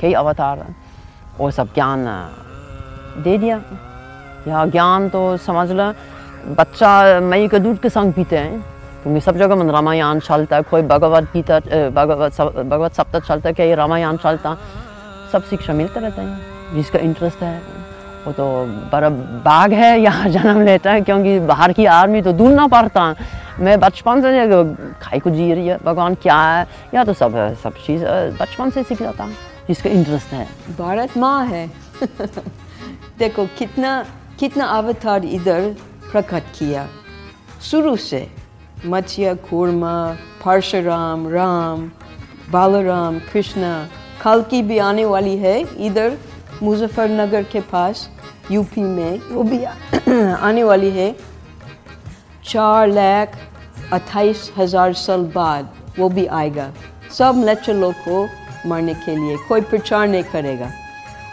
कई 0.00 0.12
अवतार 0.14 0.64
और 1.40 1.50
सब 1.52 1.74
ज्ञान 1.74 2.04
दे 3.24 3.36
दिया 3.38 3.60
यहाँ 4.48 4.66
ज्ञान 4.70 5.08
तो 5.08 5.36
समझ 5.42 5.70
लो 5.70 5.92
बच्चा 6.54 7.20
मई 7.20 7.48
के 7.48 7.58
दूध 7.58 7.78
के 7.80 7.88
संग 7.90 8.12
पीते 8.12 8.36
हैं 8.38 8.60
क्योंकि 9.02 9.20
सब 9.20 9.36
जगह 9.38 9.54
में 9.54 9.72
रामायण 9.72 10.18
चलता 10.20 10.60
कोई 10.66 10.82
भगवत 10.88 11.30
गीता 11.32 11.58
भगवत 11.90 12.40
भगवत 12.40 12.94
सप्ताह 12.94 13.20
चलता 13.20 13.52
कहीं 13.52 13.74
रामायण 13.76 14.16
चलता 14.16 14.56
सब 15.32 15.44
शिक्षा 15.50 15.72
मिलता 15.72 16.00
रहता 16.00 16.22
है 16.22 16.74
जिसका 16.74 16.98
इंटरेस्ट 17.00 17.42
है 17.42 17.75
वो 18.26 18.32
तो 18.32 18.66
बड़ा 18.66 19.08
बाग 19.44 19.72
है, 19.72 20.00
यहाँ 20.00 20.28
जन्म 20.28 20.64
लेता 20.64 20.92
है, 20.92 21.00
क्योंकि 21.00 21.40
बाहर 21.40 21.72
की 21.72 21.86
आर्मी 21.86 22.22
तो 22.22 22.32
दूर 22.32 22.50
ना 22.50 22.66
पड़ता। 22.66 23.14
मैं 23.58 23.80
बचपन 23.80 24.20
से 24.20 24.48
खाई 25.00 25.18
को 25.18 25.30
जी 25.30 25.54
रही 25.54 25.66
है, 25.66 25.78
भगवान 25.84 26.14
क्या 26.14 26.40
है? 26.42 26.66
या 26.94 27.04
तो 27.04 27.12
सब 27.12 27.56
सब 27.62 27.72
चीज़ 27.72 28.04
बचपन 28.40 28.70
से 28.70 28.82
सीख 28.82 29.02
जाता 29.02 29.26
जिसका 29.68 29.90
इंटरेस्ट 29.90 30.26
है। 30.26 30.48
भारत 30.78 31.16
माँ 31.16 31.46
है। 31.46 31.70
देखो, 33.18 33.46
कितना 33.46 34.04
कितना 34.40 34.64
अवतार 34.64 35.24
इधर 35.24 35.76
प्रकट 36.12 36.42
किया। 36.58 36.88
शुरू 37.62 37.96
से 37.96 38.30
मत्स्य 38.86 39.34
कूर्मा, 39.34 40.16
परशुराम, 40.44 41.28
राम, 41.28 41.90
बालराम, 42.50 43.18
कृष्णा, 43.18 43.88
कल 44.22 44.42
की 44.42 44.62
भी 44.62 44.78
आने 44.78 45.04
वाली 45.04 45.36
है 45.36 45.60
इधर 45.86 46.18
मुजफ्फरनगर 46.62 47.42
के 47.42 47.60
पास। 47.60 48.10
यूपी 48.50 48.80
में, 48.80 49.18
वो 49.18 49.42
भी 49.42 49.64
आने 50.32 50.64
वाली 50.64 50.90
है। 50.90 51.12
चार 52.44 52.88
लाख 52.88 53.36
अट्ठाईस 53.92 54.50
हज़ार 54.58 54.92
साल 54.92 55.22
बाद 55.34 55.74
वो 55.98 56.08
भी 56.08 56.26
आएगा। 56.26 56.72
सब 57.18 57.44
नेचर 57.44 57.74
लोग 57.74 57.94
को 57.94 58.28
मारने 58.68 58.94
के 58.94 59.16
लिए 59.16 59.36
कोई 59.48 59.60
प्रचार 59.60 60.08
नहीं 60.08 60.22
करेगा। 60.22 60.70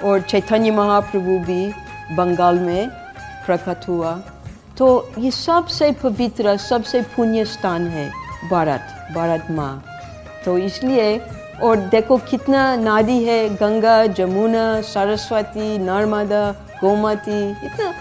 और 0.04 0.22
चैतन्य 0.22 0.72
महाप्रभु 0.72 1.38
भी 1.40 1.72
बंगाल 2.16 2.60
में 2.60 2.90
प्रकट 3.46 3.88
हुआ। 3.88 4.12
तो 4.78 5.14
ये 5.20 5.32
सबसे 5.32 5.92
पवित्र, 5.92 6.58
सबसे 6.58 7.02
पुण्य 7.02 7.46
स्थान 7.46 7.88
है 7.88 8.10
भारत 8.50 9.14
भारत 9.16 9.48
माँ। 9.52 9.84
तो 10.46 10.58
इसलिए, 10.58 11.18
और 11.64 11.78
देखो 11.78 12.18
कितना 12.18 12.76
नदी 12.76 13.24
है, 13.24 13.56
गंगा, 13.56 14.06
जमुना, 14.08 14.82
सरस्वती, 14.82 15.78
नर्मदा 15.78 16.63
गोमती 16.84 17.52
इतना 17.52 17.94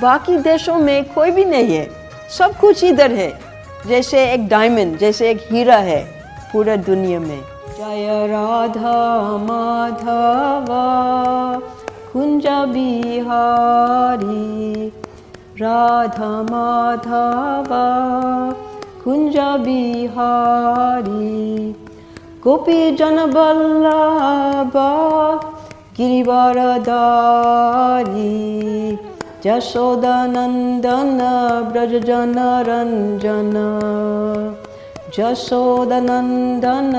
बाकी 0.00 0.36
देशों 0.36 0.78
में 0.78 1.04
कोई 1.04 1.30
भी 1.30 1.44
नहीं 1.44 1.76
है। 1.76 1.90
सब 2.38 2.56
कुछ 2.56 2.84
इधर 2.84 3.12
है। 3.12 3.40
जैसे 3.86 4.32
एक 4.32 4.48
डायमंड 4.48 4.98
जैसे 4.98 5.30
एक 5.30 5.48
हीरा 5.52 5.76
है 5.76 6.04
पूरा 6.52 6.76
दुनिया 6.76 7.20
में। 7.20 7.40
जय 7.78 8.26
राधा 8.26 9.36
माधवा, 9.36 10.82
कुंज 12.12 12.46
बिहारी। 12.46 14.88
राधा 15.62 16.42
माधवा, 16.42 17.84
कुंज 19.04 19.38
बिहारी। 19.38 21.72
गोपी 22.44 22.96
जन 22.96 23.26
बल्लभ 23.26 24.72
गिरिवरदारी 25.97 26.93
जशोदानन्दन 29.45 31.19
व्रज 31.71 31.93
जन 32.07 32.37
रञ्जन 32.67 33.51
जशोदानन्दन 35.17 36.95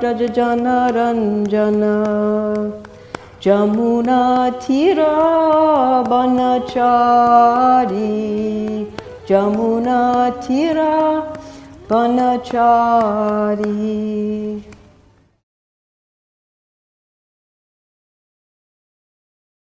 व्रज 0.00 0.20
जन 0.36 0.66
रञ्जन 0.96 1.82
जमुनाथिर 3.46 5.00
वनचारी 6.12 8.12
जमुनाथिर 9.30 10.78
वनचारी 11.90 13.74